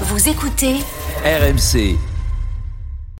Vous 0.00 0.28
écoutez 0.28 0.74
RMC. 1.24 1.96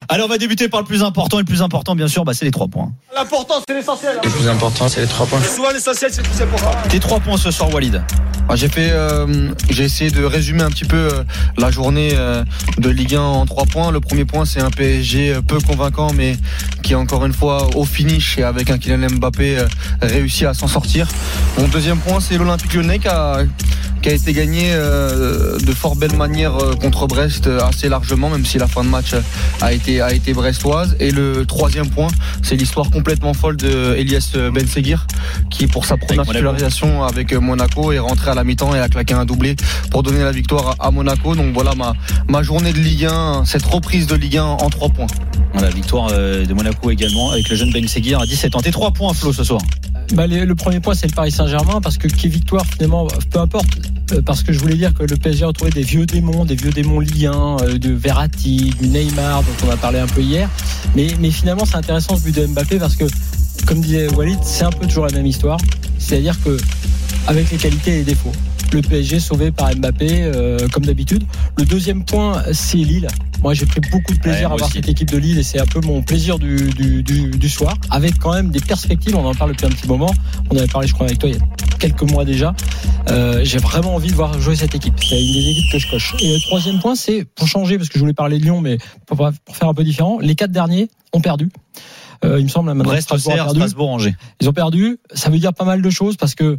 Allez, 0.08 0.22
on 0.24 0.26
va 0.26 0.38
débuter 0.38 0.68
par 0.68 0.80
le 0.80 0.86
plus 0.86 1.04
important. 1.04 1.38
Et 1.38 1.42
le 1.42 1.46
plus 1.46 1.62
important, 1.62 1.94
bien 1.94 2.08
sûr, 2.08 2.24
bah, 2.24 2.34
c'est 2.34 2.44
les 2.44 2.50
trois 2.50 2.66
points. 2.66 2.90
L'important, 3.14 3.54
c'est 3.66 3.74
l'essentiel. 3.74 4.19
Le 4.22 4.29
plus 4.29 4.48
important, 4.48 4.88
c'est 4.88 5.02
les 5.02 5.06
trois 5.06 5.24
points. 5.24 5.40
Souvent, 5.40 5.71
l'essentiel, 5.71 6.12
c'est 6.12 6.22
le 6.22 6.29
plus 6.29 6.42
important. 6.42 6.72
Tes 6.88 6.98
trois 6.98 7.21
points 7.21 7.37
ce 7.37 7.52
soir, 7.52 7.72
Walid. 7.72 8.02
Ah, 8.46 8.57
j'ai 8.57 8.69
fait, 8.69 8.91
euh, 8.93 9.53
j'ai 9.71 9.85
essayé 9.85 10.11
de 10.11 10.22
résumer 10.22 10.62
un 10.62 10.69
petit 10.69 10.85
peu 10.85 10.96
euh, 10.96 11.25
la 11.56 11.71
journée 11.71 12.11
euh, 12.12 12.45
de 12.77 12.90
Ligue 12.90 13.15
1 13.15 13.21
en 13.21 13.47
trois 13.47 13.65
points. 13.65 13.90
Le 13.90 14.01
premier 14.01 14.27
point, 14.27 14.45
c'est 14.45 14.60
un 14.60 14.71
PSG 14.71 15.38
peu 15.49 15.59
convaincant, 15.60 16.12
mais 16.15 16.37
qui 16.83 16.95
encore 16.95 17.24
une 17.24 17.33
fois 17.33 17.74
au 17.74 17.87
finish 17.87 18.37
et 18.37 18.42
avec 18.42 18.69
un 18.69 18.77
Kylian 18.77 19.09
Mbappé 19.16 19.65
réussi 20.02 20.45
à 20.45 20.52
s'en 20.52 20.69
sortir. 20.69 21.09
Mon 21.59 21.69
deuxième 21.69 21.98
point, 21.98 22.20
c'est 22.20 22.37
l'Olympique 22.37 22.74
Lyonnais 22.74 22.98
qui 22.98 23.09
a, 23.09 23.38
qui 24.02 24.10
a 24.10 24.12
été 24.12 24.34
gagné 24.34 24.74
de 24.74 25.73
fort 25.73 25.97
belle 25.97 26.15
manière 26.15 26.52
contre 26.83 27.06
Brest 27.06 27.47
assez 27.47 27.88
largement, 27.88 28.29
même 28.29 28.45
si 28.45 28.59
la 28.59 28.66
fin 28.66 28.84
de 28.84 28.90
match 28.90 29.15
a 29.62 29.73
été 29.73 30.02
a 30.02 30.12
été 30.12 30.34
brestoise. 30.34 30.95
Et 31.01 31.10
le 31.10 31.46
troisième 31.46 31.88
point, 31.88 32.09
c'est 32.42 32.56
l'histoire 32.56 32.90
complètement 32.90 33.32
folle 33.32 33.56
de 33.56 33.95
Elias 33.96 34.37
Ben 34.52 34.66
Seguir, 34.66 35.06
qui 35.48 35.66
pour 35.66 35.87
sa 35.87 35.96
première 35.96 36.26
titularisation 36.26 37.02
avec 37.02 37.32
Monaco 37.32 37.92
est 37.92 37.98
rentré 37.98 38.30
à 38.30 38.34
la 38.34 38.45
mi-temps 38.45 38.74
et 38.74 38.79
a 38.80 38.88
claqué 38.88 39.15
un 39.15 39.24
doublé 39.24 39.56
pour 39.91 40.02
donner 40.02 40.23
la 40.23 40.33
victoire 40.33 40.77
à 40.79 40.87
à 40.87 40.91
Monaco. 40.91 41.34
Donc 41.34 41.52
voilà 41.55 41.74
ma 41.74 41.95
ma 42.29 42.43
journée 42.43 42.73
de 42.73 42.79
Ligue 42.79 43.07
1, 43.07 43.45
cette 43.47 43.65
reprise 43.65 44.07
de 44.07 44.15
Ligue 44.16 44.37
1 44.38 44.45
en 44.45 44.70
trois 44.70 44.88
points. 44.91 45.07
Voilà, 45.52 45.70
victoire 45.70 46.09
euh, 46.12 46.45
de 46.45 46.52
Monaco 46.55 46.91
également 46.91 47.30
avec 47.30 47.48
le 47.48 47.57
jeune 47.57 47.70
Ben 47.73 47.87
Seguir 47.88 48.20
à 48.20 48.27
17 48.27 48.57
ans. 48.57 48.60
Tes 48.60 48.70
trois 48.73 48.91
points, 48.93 49.15
Flo, 49.15 49.33
ce 49.33 49.45
soir. 49.45 49.60
Bah, 50.12 50.27
les- 50.27 50.45
le 50.45 50.55
premier 50.55 50.80
point, 50.80 50.95
c'est 50.95 51.07
le 51.07 51.15
Paris 51.15 51.30
Saint-Germain, 51.30 51.80
parce 51.80 51.97
que 51.97 52.09
qui 52.09 52.27
est 52.27 52.30
victoire, 52.30 52.66
finalement, 52.66 53.07
peu 53.30 53.38
importe. 53.38 53.66
euh, 54.12 54.20
Parce 54.20 54.43
que 54.43 54.52
je 54.52 54.59
voulais 54.59 54.74
dire 54.77 54.93
que 54.93 55.05
le 55.05 55.16
PSG 55.16 55.45
a 55.45 55.46
retrouvé 55.46 55.71
des 55.71 55.82
vieux 55.82 56.05
démons, 56.07 56.45
des 56.45 56.57
vieux 56.57 56.71
démons 56.73 57.01
liens, 57.01 57.57
euh, 57.62 57.79
de 57.79 57.91
Verratti, 57.93 58.74
du 58.80 58.88
Neymar, 58.88 59.43
dont 59.43 59.66
on 59.66 59.71
a 59.71 59.77
parlé 59.77 59.98
un 60.01 60.07
peu 60.07 60.21
hier. 60.21 60.51
Mais, 60.95 61.07
mais 61.21 61.30
finalement, 61.30 61.65
c'est 61.65 61.76
intéressant 61.76 62.16
ce 62.16 62.23
but 62.23 62.35
de 62.37 62.46
Mbappé 62.46 62.79
parce 62.79 62.96
que, 62.96 63.04
comme 63.66 63.80
disait 63.80 64.09
Walid, 64.15 64.39
c'est 64.43 64.65
un 64.65 64.71
peu 64.73 64.87
toujours 64.87 65.07
la 65.07 65.13
même 65.13 65.27
histoire. 65.27 65.57
C'est-à-dire 65.98 66.37
que, 66.45 66.59
avec 67.27 67.50
les 67.50 67.56
qualités 67.58 67.92
et 67.92 67.97
les 67.98 68.05
défauts, 68.05 68.33
le 68.72 68.83
PSG 68.83 69.20
sauvé 69.20 69.50
par 69.50 69.75
Mbappé, 69.75 70.08
euh, 70.22 70.69
comme 70.72 70.84
d'habitude. 70.84 71.25
Le 71.56 71.64
deuxième 71.64 72.05
point, 72.05 72.42
c'est 72.53 72.78
Lille. 72.78 73.08
Moi, 73.42 73.55
j'ai 73.55 73.67
pris 73.67 73.80
beaucoup 73.92 74.14
de 74.14 74.19
plaisir 74.20 74.48
Ouais, 74.48 74.55
à 74.55 74.56
voir 74.56 74.69
aussi. 74.69 74.78
cette 74.78 74.89
équipe 74.89 75.11
de 75.11 75.19
Lille 75.19 75.39
et 75.39 75.42
c'est 75.42 75.61
un 75.61 75.67
peu 75.67 75.80
mon 75.84 76.02
plaisir 76.02 76.39
du, 76.39 76.56
du, 76.72 77.02
du, 77.02 77.30
du 77.30 77.48
soir, 77.48 77.75
avec 77.91 78.19
quand 78.19 78.33
même 78.33 78.50
des 78.50 78.61
perspectives. 78.61 79.14
On 79.17 79.25
en 79.25 79.34
parle 79.34 79.52
depuis 79.52 79.67
un 79.67 79.70
petit 79.70 79.86
moment. 79.86 80.11
On 80.50 80.56
avait 80.56 80.67
parlé, 80.67 80.89
je 80.89 80.95
crois, 80.95 81.06
avec 81.06 81.19
toi 81.19 81.28
il 81.28 81.36
y 81.36 81.39
a 81.39 81.42
quelques 81.78 82.11
mois 82.11 82.25
déjà. 82.25 82.55
Euh, 83.11 83.41
j'ai 83.45 83.58
vraiment 83.58 83.95
envie 83.95 84.11
de 84.11 84.14
voir 84.14 84.39
jouer 84.41 84.56
cette 84.56 84.75
équipe. 84.75 84.95
C'est 85.02 85.20
une 85.22 85.33
des 85.33 85.50
équipes 85.50 85.72
que 85.72 85.78
je 85.78 85.91
coche. 85.91 86.14
Et 86.20 86.33
le 86.34 86.41
troisième 86.41 86.80
point, 86.80 86.95
c'est 86.95 87.25
pour 87.25 87.47
changer, 87.47 87.77
parce 87.77 87.89
que 87.91 87.95
je 87.95 88.00
voulais 88.00 88.14
parler 88.14 88.39
de 88.39 88.45
Lyon, 88.45 88.61
mais 88.61 88.78
pour, 89.06 89.17
pour 89.17 89.56
faire 89.56 89.69
un 89.69 89.75
peu 89.75 89.84
différent. 89.84 90.19
Les 90.20 90.34
quatre 90.34 90.52
derniers 90.52 90.89
ont 91.12 91.20
perdu. 91.20 91.48
Euh, 92.25 92.39
il 92.39 92.45
me 92.45 92.48
semble, 92.48 92.72
Brest, 92.83 93.02
Strasbourg. 93.02 93.50
Strasbourg, 93.50 93.91
Angers. 93.91 94.14
Ils 94.41 94.48
ont 94.48 94.52
perdu. 94.55 94.98
Ça 95.12 95.28
veut 95.28 95.39
dire 95.39 95.52
pas 95.52 95.64
mal 95.64 95.83
de 95.83 95.91
choses 95.91 96.17
parce 96.17 96.34
que 96.34 96.58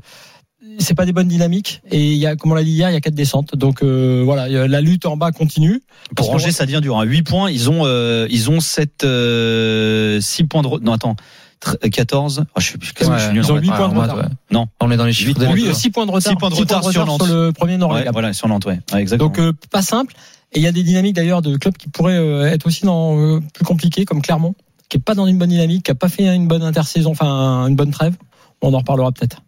c'est 0.79 0.93
pas 0.93 1.05
des 1.05 1.13
bonnes 1.13 1.27
dynamiques 1.27 1.81
et 1.91 2.11
il 2.11 2.17
y 2.17 2.25
a, 2.25 2.35
comme 2.35 2.51
on 2.51 2.55
l'a 2.55 2.63
dit 2.63 2.71
hier, 2.71 2.89
il 2.89 2.93
y 2.93 2.97
a 2.97 3.01
quatre 3.01 3.15
descentes. 3.15 3.55
Donc 3.55 3.83
euh, 3.83 4.21
voilà, 4.25 4.47
la 4.67 4.81
lutte 4.81 5.05
en 5.05 5.17
bas 5.17 5.31
continue. 5.31 5.81
Pour 6.15 6.31
Angers, 6.31 6.51
ça 6.51 6.65
devient 6.65 6.81
dur. 6.81 6.97
À 6.99 7.03
8 7.03 7.23
points, 7.23 7.49
ils 7.51 7.69
ont, 7.69 7.81
euh, 7.85 8.27
ils 8.29 8.49
ont 8.49 8.59
7, 8.59 9.03
euh, 9.03 10.19
6 10.21 10.43
points 10.45 10.61
de. 10.61 10.67
re- 10.67 10.81
Non, 10.81 10.93
attends. 10.93 11.15
Tr- 11.63 11.89
14. 11.89 12.45
Ah, 12.53 12.59
je 12.59 12.65
suis, 12.65 12.77
qu'est-ce 12.79 13.09
que 13.09 13.15
je 13.17 13.21
suis 13.23 13.33
nul 13.33 13.43
ils 13.43 13.51
ont 13.51 13.55
maths. 13.55 13.63
huit 13.63 13.69
points 13.71 13.89
de 13.89 13.93
Ouais, 13.95 14.01
retard. 14.01 14.17
ouais. 14.17 14.23
Non. 14.51 14.67
On 14.81 14.91
est 14.91 14.97
dans 14.97 15.05
les 15.05 15.13
chiffres 15.13 15.29
Huit 15.29 15.39
des 15.39 15.45
points. 15.45 15.55
Oui, 15.55 15.67
Ouais. 15.67 15.73
6 15.73 15.89
points 15.89 16.05
de 16.05 16.11
retard. 16.11 16.31
Six 16.31 16.37
points 16.37 16.49
de 16.49 16.55
retard 16.55 16.83
sur 16.91 17.05
Nantes. 17.05 17.27
le 17.27 17.51
premier 17.51 17.77
non 17.77 17.91
Ouais, 17.91 18.05
voilà, 18.11 18.33
sur 18.33 18.47
Nantes, 18.47 18.65
ouais. 18.65 18.79
Ouais, 18.93 19.01
exactement. 19.01 19.29
Donc 19.29 19.39
euh, 19.39 19.53
pas 19.71 19.81
simple. 19.81 20.13
Et 20.53 20.59
il 20.59 20.63
y 20.63 20.67
a 20.67 20.71
des 20.71 20.83
dynamiques 20.83 21.15
d'ailleurs 21.15 21.41
de 21.41 21.57
clubs 21.57 21.75
qui 21.75 21.89
pourraient 21.89 22.17
euh, 22.17 22.45
être 22.45 22.67
aussi 22.67 22.85
dans 22.85 23.17
euh, 23.17 23.39
plus 23.53 23.65
compliqués, 23.65 24.05
comme 24.05 24.21
Clermont, 24.21 24.53
qui 24.89 24.97
est 24.97 24.99
pas 24.99 25.15
dans 25.15 25.25
une 25.27 25.37
bonne 25.37 25.49
dynamique, 25.49 25.85
qui 25.85 25.91
a 25.91 25.95
pas 25.95 26.09
fait 26.09 26.33
une 26.35 26.47
bonne 26.47 26.61
intersaison, 26.63 27.11
enfin 27.11 27.65
une 27.67 27.75
bonne 27.75 27.91
trêve. 27.91 28.15
On 28.61 28.73
en 28.73 28.77
reparlera 28.79 29.11
peut-être. 29.11 29.41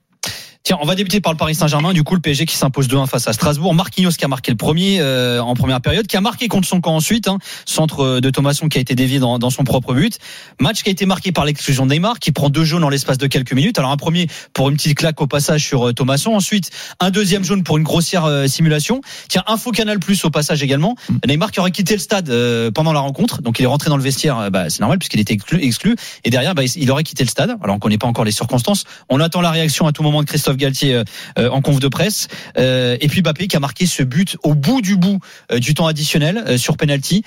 Tiens, 0.67 0.79
on 0.81 0.85
va 0.85 0.95
débuter 0.95 1.21
par 1.21 1.31
le 1.31 1.37
Paris 1.37 1.55
Saint-Germain. 1.55 1.93
Du 1.93 2.03
coup, 2.03 2.13
le 2.13 2.19
PSG 2.19 2.45
qui 2.45 2.57
s'impose 2.57 2.89
2-1 2.89 3.07
face 3.07 3.25
à 3.29 3.31
Strasbourg. 3.31 3.73
Marquinhos 3.73 4.11
qui 4.17 4.25
a 4.25 4.27
marqué 4.27 4.51
le 4.51 4.57
premier 4.57 4.99
euh, 4.99 5.39
en 5.39 5.53
première 5.53 5.79
période, 5.79 6.07
qui 6.07 6.17
a 6.17 6.19
marqué 6.19 6.49
contre 6.49 6.67
son 6.67 6.81
camp 6.81 6.93
ensuite. 6.93 7.29
Hein, 7.29 7.37
centre 7.63 8.01
euh, 8.01 8.19
de 8.19 8.29
Thomasson 8.29 8.67
qui 8.67 8.77
a 8.77 8.81
été 8.81 8.93
dévié 8.93 9.19
dans, 9.19 9.39
dans 9.39 9.49
son 9.49 9.63
propre 9.63 9.93
but. 9.93 10.19
Match 10.59 10.83
qui 10.83 10.89
a 10.89 10.91
été 10.91 11.05
marqué 11.05 11.31
par 11.31 11.45
l'exclusion 11.45 11.85
de 11.85 11.93
Neymar, 11.93 12.19
qui 12.19 12.33
prend 12.33 12.49
deux 12.49 12.65
jaunes 12.65 12.83
en 12.83 12.89
l'espace 12.89 13.17
de 13.17 13.27
quelques 13.27 13.53
minutes. 13.53 13.79
Alors 13.79 13.91
un 13.91 13.95
premier 13.95 14.27
pour 14.51 14.67
une 14.67 14.75
petite 14.75 14.97
claque 14.97 15.21
au 15.21 15.25
passage 15.25 15.65
sur 15.65 15.87
euh, 15.87 15.93
Thomasson. 15.93 16.33
Ensuite, 16.33 16.69
un 16.99 17.11
deuxième 17.11 17.45
jaune 17.45 17.63
pour 17.63 17.77
une 17.77 17.85
grossière 17.85 18.25
euh, 18.25 18.47
simulation. 18.47 18.99
Tiens, 19.29 19.45
info 19.47 19.71
Canal 19.71 19.99
Plus 19.99 20.25
au 20.25 20.31
passage 20.31 20.63
également. 20.63 20.97
Neymar 21.25 21.51
qui 21.51 21.61
aurait 21.61 21.71
quitté 21.71 21.93
le 21.93 22.01
stade 22.01 22.29
euh, 22.29 22.71
pendant 22.71 22.91
la 22.91 22.99
rencontre. 22.99 23.41
Donc 23.41 23.59
il 23.59 23.63
est 23.63 23.67
rentré 23.67 23.89
dans 23.89 23.95
le 23.95 24.03
vestiaire. 24.03 24.51
bah, 24.51 24.69
c'est 24.69 24.81
normal 24.81 24.99
puisqu'il 24.99 25.21
était 25.21 25.33
exclu, 25.33 25.63
exclu. 25.63 25.95
Et 26.25 26.29
derrière, 26.29 26.55
bah, 26.55 26.63
il 26.75 26.91
aurait 26.91 27.03
quitté 27.03 27.23
le 27.23 27.29
stade. 27.29 27.55
Alors 27.63 27.77
on 27.77 27.79
connaît 27.79 27.97
pas 27.97 28.07
encore 28.07 28.25
les 28.25 28.33
circonstances. 28.33 28.83
On 29.07 29.21
attend 29.21 29.39
la 29.39 29.51
réaction 29.51 29.87
à 29.87 29.93
tout 29.93 30.03
moment 30.03 30.21
de 30.21 30.27
Christophe 30.27 30.56
Galtier. 30.57 30.93
euh, 30.95 31.03
euh, 31.39 31.49
en 31.49 31.61
conf 31.61 31.79
de 31.79 31.87
presse. 31.87 32.27
Euh, 32.57 32.97
et 32.99 33.07
puis 33.07 33.21
Mbappé 33.21 33.47
qui 33.47 33.55
a 33.55 33.59
marqué 33.59 33.85
ce 33.85 34.03
but 34.03 34.37
au 34.43 34.53
bout 34.53 34.81
du 34.81 34.95
bout 34.95 35.19
du 35.59 35.73
temps 35.73 35.87
additionnel 35.87 36.43
euh, 36.47 36.57
sur 36.57 36.77
penalty. 36.77 37.23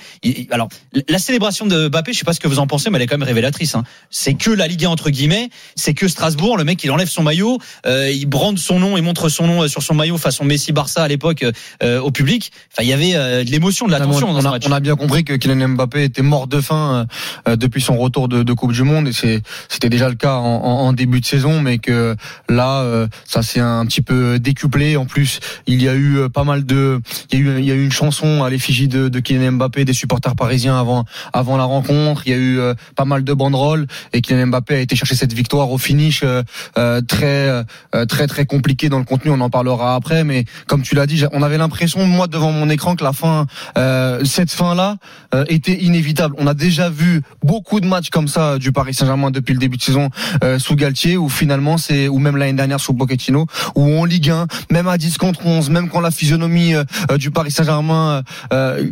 Alors 0.51 0.69
la 1.09 1.19
célébration 1.19 1.65
de 1.65 1.87
Mbappé, 1.87 2.13
je 2.13 2.19
sais 2.19 2.25
pas 2.25 2.33
ce 2.33 2.39
que 2.39 2.47
vous 2.47 2.59
en 2.59 2.67
pensez, 2.67 2.89
mais 2.89 2.97
elle 2.97 3.03
est 3.03 3.07
quand 3.07 3.17
même 3.17 3.27
révélatrice. 3.27 3.75
Hein. 3.75 3.83
C'est 4.09 4.33
que 4.35 4.49
la 4.51 4.67
Ligue 4.67 4.85
1 4.85 4.89
entre 4.89 5.09
guillemets, 5.09 5.49
c'est 5.75 5.93
que 5.93 6.07
Strasbourg, 6.07 6.57
le 6.57 6.63
mec 6.63 6.83
il 6.83 6.91
enlève 6.91 7.07
son 7.09 7.23
maillot, 7.23 7.57
euh, 7.85 8.09
il 8.11 8.25
brande 8.25 8.59
son 8.59 8.79
nom 8.79 8.97
et 8.97 9.01
montre 9.01 9.29
son 9.29 9.47
nom 9.47 9.67
sur 9.67 9.81
son 9.83 9.93
maillot 9.95 10.17
façon 10.17 10.43
Messi 10.45 10.71
Barça 10.71 11.03
à 11.03 11.07
l'époque 11.07 11.45
euh, 11.83 11.99
au 11.99 12.11
public. 12.11 12.51
Enfin 12.71 12.83
il 12.83 12.89
y 12.89 12.93
avait 12.93 13.43
de 13.45 13.51
l'émotion, 13.51 13.87
de 13.87 13.91
l'attention 13.91 14.29
on, 14.29 14.37
a, 14.37 14.41
match. 14.51 14.63
on 14.67 14.71
a 14.71 14.79
bien 14.79 14.95
compris 14.95 15.23
que 15.23 15.33
Kylian 15.33 15.69
Mbappé 15.69 16.03
était 16.03 16.21
mort 16.21 16.47
de 16.47 16.61
faim 16.61 17.07
euh, 17.47 17.55
depuis 17.55 17.81
son 17.81 17.97
retour 17.97 18.27
de, 18.27 18.43
de 18.43 18.53
Coupe 18.53 18.73
du 18.73 18.83
Monde 18.83 19.07
et 19.07 19.13
c'était 19.13 19.89
déjà 19.89 20.09
le 20.09 20.15
cas 20.15 20.35
en, 20.35 20.45
en- 20.45 20.81
en 20.81 20.93
début 20.93 21.21
de 21.21 21.25
saison, 21.25 21.61
mais 21.61 21.77
que 21.77 22.15
là 22.49 22.81
euh, 22.81 23.07
ça 23.25 23.41
s'est 23.41 23.59
un 23.59 23.85
petit 23.85 24.01
peu 24.01 24.39
décuplé. 24.39 24.97
En 24.97 25.05
plus, 25.05 25.39
il 25.67 25.81
y 25.81 25.87
a 25.87 25.93
eu 25.93 26.17
euh, 26.17 26.29
pas 26.29 26.43
mal 26.43 26.65
de, 26.65 27.01
il 27.31 27.39
y 27.39 27.41
a 27.41 27.45
eu 27.45 27.59
il 27.59 27.65
y 27.65 27.71
a 27.71 27.75
eu 27.75 27.83
une 27.83 27.91
chanson 27.91 28.43
à 28.43 28.49
l'effigie 28.49 28.87
de, 28.87 29.09
de 29.09 29.19
Kylian 29.19 29.53
Mbappé 29.53 29.85
des 29.85 29.93
supporters 29.93 30.35
parisiens 30.35 30.79
avant 30.79 31.05
avant 31.33 31.57
la 31.57 31.63
rencontre. 31.63 32.23
Il 32.25 32.31
y 32.31 32.33
a 32.33 32.37
eu 32.37 32.59
euh, 32.59 32.73
pas 32.95 33.05
mal 33.05 33.23
de 33.23 33.33
banderoles 33.33 33.87
et 34.13 34.21
Kylian 34.21 34.47
Mbappé 34.47 34.75
a 34.75 34.79
été 34.79 34.95
chercher 34.95 35.15
cette 35.15 35.33
victoire 35.33 35.71
au 35.71 35.77
finish 35.77 36.21
euh, 36.23 36.43
euh, 36.77 37.01
très 37.01 37.49
euh, 37.95 38.05
très 38.05 38.27
très 38.27 38.45
compliqué 38.45 38.89
dans 38.89 38.99
le 38.99 39.05
contenu. 39.05 39.31
On 39.31 39.41
en 39.41 39.49
parlera 39.49 39.95
après, 39.95 40.23
mais 40.23 40.45
comme 40.67 40.81
tu 40.81 40.95
l'as 40.95 41.07
dit, 41.07 41.23
on 41.31 41.43
avait 41.43 41.57
l'impression 41.57 42.05
moi 42.05 42.27
devant 42.27 42.51
mon 42.51 42.69
écran 42.69 42.95
que 42.95 43.03
la 43.03 43.13
fin 43.13 43.45
euh, 43.77 44.23
cette 44.25 44.51
fin-là 44.51 44.97
euh, 45.33 45.45
était 45.47 45.81
inévitable. 45.81 46.35
On 46.37 46.47
a 46.47 46.53
déjà 46.53 46.89
vu 46.89 47.21
beaucoup 47.43 47.79
de 47.79 47.87
matchs 47.87 48.09
comme 48.09 48.27
ça 48.27 48.57
du 48.57 48.71
Paris 48.71 48.93
Saint-Germain 48.93 49.31
depuis 49.31 49.53
le 49.53 49.59
début 49.59 49.77
de 49.77 49.81
saison 49.83 50.09
euh, 50.43 50.59
sous 50.59 50.75
Galtier, 50.75 51.17
où 51.17 51.29
finalement 51.29 51.77
c'est, 51.77 52.07
ou 52.07 52.19
même 52.19 52.37
l'année 52.37 52.53
dernière 52.53 52.79
sous 52.79 52.93
Pochettino, 53.01 53.47
où 53.75 53.99
en 53.99 54.05
Ligue 54.05 54.29
1, 54.29 54.47
même 54.69 54.87
à 54.87 54.97
10 54.97 55.17
contre 55.17 55.45
11, 55.45 55.69
même 55.69 55.89
quand 55.89 56.01
la 56.01 56.11
physionomie 56.11 56.75
euh, 56.75 56.83
euh, 57.09 57.17
du 57.17 57.31
Paris 57.31 57.51
Saint-Germain 57.51 58.23
euh, 58.53 58.89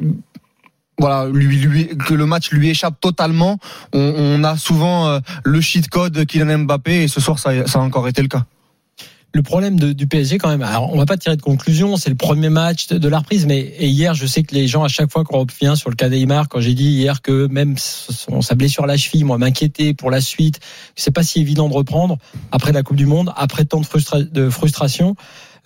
voilà, 0.98 1.30
lui, 1.32 1.88
que 1.88 2.14
le 2.14 2.26
match 2.26 2.52
lui 2.52 2.70
échappe 2.70 3.00
totalement. 3.00 3.58
On, 3.94 4.44
a 4.44 4.58
souvent 4.58 5.22
le 5.46 5.62
cheat 5.62 5.88
code 5.88 6.26
Kylian 6.26 6.66
Mbappé 6.66 7.04
et 7.04 7.08
ce 7.08 7.22
soir 7.22 7.40
ça, 7.40 7.66
ça 7.68 7.80
a 7.80 7.82
encore 7.82 8.10
été 8.10 8.22
le 8.22 8.28
cas. 8.28 8.44
Le 9.32 9.44
problème 9.44 9.80
du 9.80 10.08
PSG 10.08 10.40
quand 10.40 10.50
même, 10.50 10.64
alors 10.64 10.92
on 10.92 10.98
va 10.98 11.06
pas 11.06 11.16
tirer 11.16 11.38
de 11.38 11.42
conclusion, 11.42 11.98
c'est 11.98 12.10
le 12.10 12.16
premier 12.16 12.50
match 12.50 12.88
de, 12.88 13.08
la 13.08 13.20
reprise, 13.20 13.46
mais 13.46 13.60
et 13.60 13.88
hier 13.88 14.16
je 14.16 14.26
sais 14.26 14.42
que 14.42 14.56
les 14.56 14.68
gens 14.68 14.84
à 14.84 14.88
chaque 14.88 15.12
fois 15.12 15.24
qu'on 15.24 15.40
revient 15.42 15.76
sur 15.78 15.92
le 15.92 15.96
cas 15.96 16.10
Neymar, 16.10 16.50
quand 16.50 16.60
j'ai 16.60 16.74
dit 16.74 16.90
hier 16.90 17.22
que 17.22 17.46
même 17.46 17.76
son, 17.78 18.42
sa 18.42 18.56
blessure 18.56 18.86
à 18.86 18.88
la 18.88 18.98
cheville, 18.98 19.24
moi 19.24 19.38
m'inquiétait 19.38 19.94
pour 19.94 20.10
la 20.10 20.20
suite, 20.20 20.60
c'est 20.96 21.12
pas 21.12 21.22
si 21.22 21.42
évident 21.42 21.70
de 21.70 21.76
reprendre 21.76 22.18
après 22.52 22.72
la 22.72 22.82
Coupe 22.82 22.98
du 22.98 23.06
Monde, 23.06 23.32
après 23.36 23.66
tant 23.66 23.82
de, 23.82 24.24
de 24.24 24.50
frustration, 24.50 25.16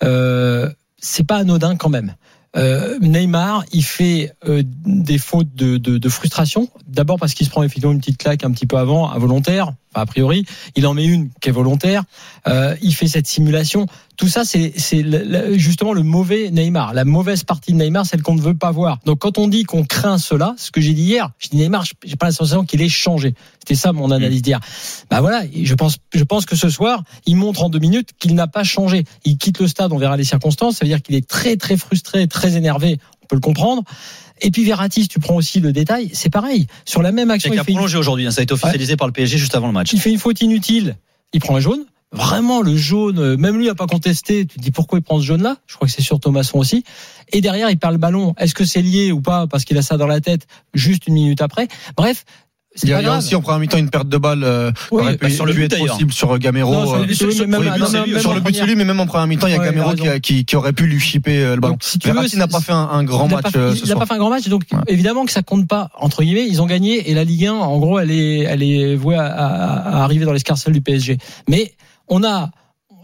euh, 0.02 0.70
c'est 0.98 1.26
pas 1.26 1.36
anodin 1.36 1.76
quand 1.76 1.88
même. 1.90 2.16
Euh, 2.56 2.98
Neymar, 3.00 3.64
il 3.72 3.82
fait 3.82 4.32
euh, 4.48 4.62
des 4.64 5.18
fautes 5.18 5.54
de, 5.54 5.76
de, 5.76 6.08
frustration. 6.08 6.68
D'abord 6.86 7.18
parce 7.18 7.34
qu'il 7.34 7.46
se 7.46 7.50
prend 7.50 7.62
effectivement 7.62 7.92
une 7.92 7.98
petite 7.98 8.18
claque 8.18 8.44
un 8.44 8.52
petit 8.52 8.66
peu 8.66 8.76
avant, 8.76 9.10
involontaire, 9.10 9.72
enfin, 9.92 10.02
a 10.02 10.06
priori. 10.06 10.44
Il 10.76 10.86
en 10.86 10.94
met 10.94 11.04
une 11.04 11.30
qui 11.40 11.48
est 11.48 11.52
volontaire. 11.52 12.04
Euh, 12.46 12.76
il 12.82 12.94
fait 12.94 13.08
cette 13.08 13.26
simulation. 13.26 13.86
Tout 14.16 14.28
ça, 14.28 14.44
c'est 14.44 14.72
justement 15.54 15.92
le 15.92 16.04
mauvais 16.04 16.50
Neymar. 16.50 16.94
La 16.94 17.04
mauvaise 17.04 17.42
partie 17.42 17.72
de 17.72 17.78
Neymar, 17.78 18.06
celle 18.06 18.22
qu'on 18.22 18.36
ne 18.36 18.40
veut 18.40 18.54
pas 18.54 18.70
voir. 18.70 18.98
Donc 19.04 19.18
quand 19.18 19.38
on 19.38 19.48
dit 19.48 19.64
qu'on 19.64 19.82
craint 19.82 20.18
cela, 20.18 20.54
ce 20.56 20.70
que 20.70 20.80
j'ai 20.80 20.92
dit 20.92 21.02
hier, 21.02 21.30
je 21.38 21.48
dis 21.48 21.56
Neymar, 21.56 21.84
j'ai 22.04 22.14
pas 22.14 22.26
la 22.26 22.32
sensation 22.32 22.64
qu'il 22.64 22.80
ait 22.80 22.88
changé. 22.88 23.34
C'était 23.58 23.74
ça 23.74 23.92
mon 23.92 24.10
analyse 24.12 24.42
d'hier. 24.42 24.60
Bah 25.10 25.20
voilà, 25.20 25.42
je 25.52 25.74
pense, 25.74 25.96
je 26.12 26.22
pense 26.22 26.46
que 26.46 26.54
ce 26.54 26.68
soir, 26.68 27.02
il 27.26 27.36
montre 27.36 27.64
en 27.64 27.70
deux 27.70 27.78
minutes 27.78 28.10
qu'il 28.18 28.34
n'a 28.34 28.46
pas 28.46 28.62
changé. 28.62 29.04
Il 29.24 29.36
quitte 29.36 29.58
le 29.58 29.66
stade, 29.66 29.92
on 29.92 29.98
verra 29.98 30.16
les 30.16 30.24
circonstances. 30.24 30.76
Ça 30.76 30.84
veut 30.84 30.90
dire 30.90 31.02
qu'il 31.02 31.16
est 31.16 31.26
très 31.26 31.56
très 31.56 31.76
frustré, 31.76 32.28
très 32.28 32.43
énervé. 32.52 32.98
On 33.22 33.26
peut 33.26 33.36
le 33.36 33.40
comprendre. 33.40 33.82
Et 34.40 34.50
puis 34.50 34.64
Verratti, 34.64 35.02
si 35.02 35.08
tu 35.08 35.20
prends 35.20 35.36
aussi 35.36 35.60
le 35.60 35.72
détail, 35.72 36.10
c'est 36.12 36.30
pareil. 36.30 36.66
Sur 36.84 37.02
la 37.02 37.12
même 37.12 37.30
action, 37.30 37.52
il 37.52 37.58
a 37.58 37.64
fait, 37.64 37.72
une, 37.72 37.78
aujourd'hui. 37.78 38.26
hein. 38.26 38.30
Ça 38.30 38.40
a 38.40 38.42
été 38.42 38.52
officialisé 38.52 38.96
par 38.96 39.06
le 39.06 39.12
PSG 39.12 39.38
juste 39.38 39.54
avant 39.54 39.68
le 39.68 39.72
match. 39.72 39.92
il 39.92 40.00
fait 40.00 40.10
une 40.10 40.18
faute 40.18 40.40
inutile. 40.40 40.96
Il 41.32 41.40
prend 41.40 41.56
un 41.56 41.60
jaune. 41.60 41.84
vraiment 42.12 42.60
le 42.60 42.76
jaune, 42.76 43.18
euh, 43.18 43.36
même 43.36 43.56
lui 43.58 43.68
a 43.68 43.74
pas 43.74 43.86
contesté. 43.86 44.46
Tu 44.46 44.56
te 44.56 44.60
dis 44.60 44.70
pourquoi 44.70 44.98
il 44.98 45.02
prend 45.02 45.18
ce 45.20 45.24
jaune-là? 45.24 45.56
Je 45.66 45.74
crois 45.76 45.88
que 45.88 45.92
c'est 45.94 46.02
sur 46.02 46.20
Thomasson 46.20 46.58
aussi. 46.58 46.84
Et 47.32 47.40
derrière, 47.40 47.70
il 47.70 47.78
perd 47.78 47.92
le 47.92 47.98
ballon. 47.98 48.34
Est-ce 48.38 48.54
que 48.54 48.64
c'est 48.64 48.82
lié 48.82 49.10
ou 49.12 49.20
pas? 49.20 49.46
Parce 49.46 49.64
qu'il 49.64 49.78
a 49.78 49.82
ça 49.82 49.96
dans 49.96 50.06
la 50.06 50.20
tête 50.20 50.46
juste 50.74 51.06
une 51.06 51.14
minute 51.14 51.40
après 51.42 51.68
Bref. 51.96 52.24
Il 52.82 52.88
y, 52.88 52.92
a, 52.92 53.00
il 53.00 53.04
y 53.04 53.08
a 53.08 53.18
aussi 53.18 53.36
en 53.36 53.40
première 53.40 53.60
mi-temps 53.60 53.78
une 53.78 53.88
perte 53.88 54.08
de 54.08 54.16
balle 54.18 54.42
euh, 54.42 54.72
Oui, 54.90 55.02
aurait 55.02 55.16
pu, 55.16 55.26
bah, 55.26 55.30
sur 55.30 55.46
le 55.46 55.52
but, 55.52 55.76
possible 55.78 56.12
sur 56.12 56.36
Gamero. 56.40 56.72
Non, 56.72 56.86
sur 56.86 56.96
le 56.96 57.02
euh, 57.02 57.06
but, 57.06 57.10
oui, 57.10 57.16
sur- 57.16 57.26
mais 57.28 57.32
sur 57.34 57.46
même- 57.46 57.62
le 57.62 57.70
but, 57.70 57.82
en 57.82 57.86
première. 58.42 58.66
lui, 58.66 58.74
mais 58.74 58.84
même 58.84 58.98
en 59.00 59.06
première 59.06 59.26
mi-temps, 59.28 59.46
il 59.46 59.52
y 59.52 59.54
a 59.54 59.58
Ouais, 59.60 59.66
Gamero 59.66 59.92
qui, 60.20 60.44
aurait 60.56 60.72
pu 60.72 60.86
lui 60.86 60.98
chipper 60.98 61.38
euh, 61.40 61.54
le 61.54 61.60
ballon. 61.60 61.74
Donc, 61.74 61.84
si 61.84 62.00
tu 62.00 62.08
veux, 62.08 62.14
Verratti 62.14 62.36
n'a 62.36 62.48
pas 62.48 62.60
fait 62.60 62.72
un, 62.72 62.76
un 62.90 63.04
grand 63.04 63.28
il 63.28 63.34
match 63.34 63.52
pas, 63.52 63.58
euh, 63.58 63.70
il- 63.72 63.78
ce 63.78 63.84
il 63.84 63.84
a 63.84 63.94
soir. 63.94 64.00
pas 64.00 64.06
fait 64.06 64.14
un 64.14 64.18
grand 64.18 64.30
match, 64.30 64.48
donc 64.48 64.62
Ouais. 64.72 64.78
évidemment 64.88 65.24
que 65.24 65.30
ça 65.30 65.42
compte 65.42 65.68
pas 65.68 65.90
entre 66.00 66.24
guillemets. 66.24 66.46
Ils 66.48 66.60
ont 66.62 66.66
gagné 66.66 67.08
et 67.08 67.14
la 67.14 67.22
Ligue 67.22 67.46
1, 67.46 67.52
en 67.52 67.78
gros, 67.78 68.00
elle 68.00 68.10
est, 68.10 68.38
elle 68.40 68.62
est 68.64 68.96
vouée 68.96 69.14
à, 69.14 69.24
à- 69.26 69.98
à 70.00 70.02
arriver 70.02 70.24
dans 70.24 70.32
l'escarcelle 70.32 70.72
du 70.72 70.80
PSG. 70.80 71.18
Mais 71.48 71.74
on 72.08 72.24
a, 72.24 72.50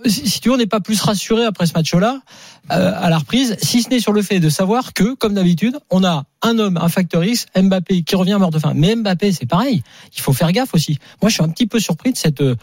si 0.07 0.41
tu 0.41 0.49
veux, 0.49 0.55
on 0.55 0.59
n'est 0.59 0.67
pas 0.67 0.81
plus 0.81 1.01
rassuré 1.01 1.45
après 1.45 1.67
ce 1.67 1.73
match-là 1.75 2.21
euh, 2.71 2.93
à 2.95 3.11
la 3.11 3.19
reprise, 3.19 3.57
si 3.63 3.83
ce 3.83 3.91
n'est 3.91 4.01
sur 4.01 4.13
le 4.13 4.23
fait 4.23 4.41
de 4.41 4.49
savoir 4.49 4.93
que, 4.93 5.15
comme 5.15 5.35
d'habitude, 5.35 5.79
on 5.91 6.05
a 6.05 6.25
un 6.43 6.59
homme, 6.59 6.79
un 6.81 6.89
facteur 6.89 7.25
X, 7.25 7.47
Mbappé 7.57 8.03
qui 8.03 8.17
revient 8.17 8.37
mort 8.39 8.51
de 8.51 8.59
faim. 8.59 8.73
Mais 8.75 8.95
Mbappé, 8.95 9.33
c'est 9.33 9.47
pareil. 9.47 9.83
Il 10.15 10.21
faut 10.21 10.33
faire 10.33 10.53
gaffe 10.53 10.75
aussi. 10.75 10.99
Moi, 11.21 11.29
je 11.29 11.35
suis 11.35 11.43
un 11.43 11.49
petit 11.49 11.67
peu 11.67 11.81
surpris 11.81 12.13
de 12.13 12.17
cette 12.17 12.41
euh, 12.41 12.57